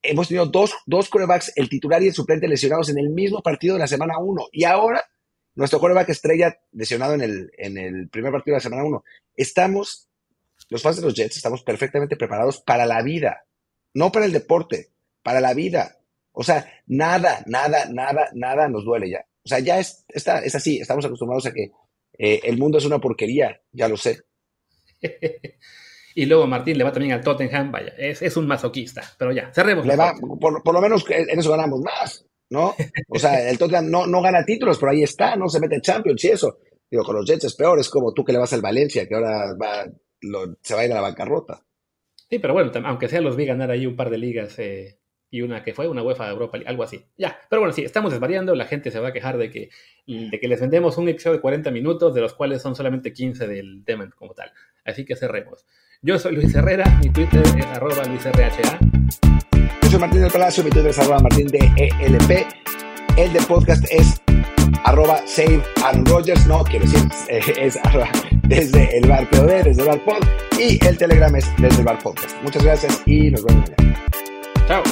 Hemos 0.02 0.28
tenido 0.28 0.46
dos, 0.48 0.74
dos 0.86 1.10
corebacks, 1.10 1.54
el 1.56 1.70
titular 1.70 2.04
y 2.04 2.08
el 2.08 2.14
suplente 2.14 2.48
lesionados 2.48 2.90
en 2.90 2.98
el 2.98 3.10
mismo 3.10 3.42
partido 3.42 3.76
de 3.76 3.80
la 3.80 3.88
semana 3.88 4.18
1 4.20 4.50
y 4.52 4.66
ahora 4.66 5.04
nuestro 5.56 5.80
coreback 5.80 6.10
estrella 6.10 6.60
lesionado 6.72 7.14
en 7.14 7.22
el, 7.22 7.52
en 7.58 7.78
el 7.78 8.10
primer 8.10 8.32
partido 8.32 8.54
de 8.54 8.58
la 8.58 8.64
semana 8.64 8.84
1. 8.84 9.04
Estamos, 9.36 10.08
los 10.70 10.82
fans 10.82 10.98
de 10.98 11.04
los 11.04 11.14
Jets, 11.14 11.38
estamos 11.38 11.64
perfectamente 11.64 12.16
preparados 12.16 12.60
para 12.60 12.86
la 12.86 13.02
vida, 13.02 13.46
no 13.94 14.12
para 14.12 14.26
el 14.26 14.32
deporte, 14.32 14.90
para 15.22 15.42
la 15.42 15.54
vida. 15.54 15.98
O 16.34 16.44
sea, 16.44 16.66
nada, 16.88 17.44
nada, 17.46 17.86
nada, 17.90 18.30
nada 18.34 18.68
nos 18.68 18.84
duele 18.84 19.10
ya. 19.10 19.26
O 19.46 19.48
sea, 19.48 19.60
ya 19.60 19.80
es, 19.80 20.06
está, 20.10 20.40
es 20.40 20.56
así, 20.56 20.80
estamos 20.80 21.06
acostumbrados 21.06 21.46
a 21.46 21.54
que 21.54 21.72
eh, 22.18 22.42
el 22.44 22.58
mundo 22.58 22.78
es 22.78 22.86
una 22.86 23.00
porquería, 23.00 23.62
ya 23.72 23.88
lo 23.88 23.98
sé. 23.98 24.22
y 26.16 26.26
luego 26.26 26.48
Martín 26.48 26.78
le 26.78 26.84
va 26.84 26.92
también 26.92 27.14
al 27.14 27.24
Tottenham, 27.24 27.72
vaya, 27.72 27.94
es, 27.98 28.38
un 28.38 28.48
masoquista, 28.48 29.04
pero 29.18 29.32
ya, 29.32 29.52
cerremos. 29.54 29.86
Le 29.86 29.96
va, 29.96 30.14
por, 30.40 30.62
por, 30.64 30.74
lo 30.74 30.82
menos 30.82 31.06
en 31.10 31.40
eso 31.40 31.52
ganamos 31.52 31.82
más. 31.82 32.26
¿no? 32.54 32.76
O 33.10 33.20
sea, 33.20 33.50
el 33.50 33.58
Tottenham 33.58 33.90
no, 33.90 34.08
no 34.08 34.22
gana 34.22 34.46
títulos, 34.46 34.78
pero 34.78 34.92
ahí 34.92 35.04
está, 35.04 35.36
no 35.36 35.50
se 35.50 35.60
mete 35.60 35.76
en 35.76 35.82
Champions 35.82 36.24
y 36.24 36.30
eso. 36.30 36.60
Digo, 36.90 37.04
con 37.04 37.16
los 37.16 37.26
Jets 37.26 37.46
es 37.46 37.56
peor, 37.56 37.80
es 37.80 37.90
como 37.90 38.14
tú 38.14 38.24
que 38.24 38.32
le 38.32 38.38
vas 38.38 38.54
al 38.54 38.62
Valencia, 38.62 39.08
que 39.08 39.16
ahora 39.16 39.56
va, 39.60 39.86
se 40.62 40.76
va 40.76 40.82
a 40.82 40.86
ir 40.86 40.92
a 40.92 40.96
la 40.96 41.02
bancarrota. 41.02 41.66
Sí, 42.30 42.40
pero 42.40 42.54
bueno, 42.54 42.72
aunque 42.86 43.10
sea 43.10 43.22
los 43.22 43.36
vi 43.36 43.46
ganar 43.46 43.72
ahí 43.72 43.86
un 43.88 43.96
par 43.96 44.10
de 44.12 44.18
ligas 44.20 44.58
eh, 44.60 45.00
y 45.34 45.42
una 45.42 45.64
que 45.64 45.74
fue 45.74 45.88
una 45.88 46.04
UEFA 46.04 46.30
Europa, 46.30 46.60
algo 46.64 46.84
así. 46.84 47.04
Ya, 47.18 47.40
pero 47.50 47.60
bueno, 47.60 47.74
sí, 47.74 47.84
estamos 47.84 48.12
desvariando, 48.12 48.54
la 48.54 48.66
gente 48.66 48.92
se 48.92 49.00
va 49.00 49.08
a 49.08 49.14
quejar 49.14 49.40
de 49.40 49.50
que, 49.50 49.70
de 50.06 50.40
que 50.40 50.48
les 50.48 50.62
vendemos 50.62 50.96
un 51.00 51.10
episodio 51.10 51.38
de 51.38 51.42
40 51.42 51.72
minutos, 51.72 52.14
de 52.14 52.22
los 52.22 52.36
cuales 52.36 52.62
son 52.62 52.76
solamente 52.76 53.12
15 53.12 53.48
del 53.48 53.84
tema 53.84 54.08
como 54.16 54.36
tal. 54.36 54.52
Así 54.86 55.06
que 55.06 55.16
cerremos. 55.16 55.66
Yo 56.04 56.20
soy 56.20 56.36
Luis 56.36 56.54
Herrera, 56.54 56.86
mi 57.04 57.10
Twitter 57.10 57.42
es 57.42 57.66
arroba 57.66 58.04
luisrha 58.04 58.32
soy 59.90 60.00
Martín 60.00 60.22
del 60.22 60.32
Palacio, 60.32 60.64
mi 60.64 60.70
Twitter 60.70 60.92
es 60.92 61.00
arroba 61.00 61.20
Martín 61.20 61.48
de 61.48 61.72
ELP. 61.78 62.48
El 63.18 63.34
de 63.34 63.42
podcast 63.48 63.86
es 63.90 64.22
arroba 64.84 65.26
save 65.26 65.64
Aaron 65.84 66.06
Rodgers, 66.06 66.46
no, 66.46 66.64
quiero 66.64 66.86
decir, 66.86 67.10
es 67.58 67.78
arroba 67.84 68.12
desde 68.44 69.00
el 69.00 69.10
bar 69.10 69.28
POD, 69.32 69.64
desde 69.64 69.82
el 69.82 69.88
bar 69.88 70.06
pod, 70.06 70.24
y 70.60 70.86
el 70.86 70.96
Telegram 70.96 71.36
es 71.36 71.52
desde 71.58 71.80
el 71.80 71.86
bar 71.86 71.98
podcast. 72.04 72.36
Muchas 72.44 72.64
gracias 72.64 73.02
y 73.08 73.32
nos 73.32 73.44
vemos 73.44 73.72
mañana. 73.72 74.06
Chao. 74.68 74.84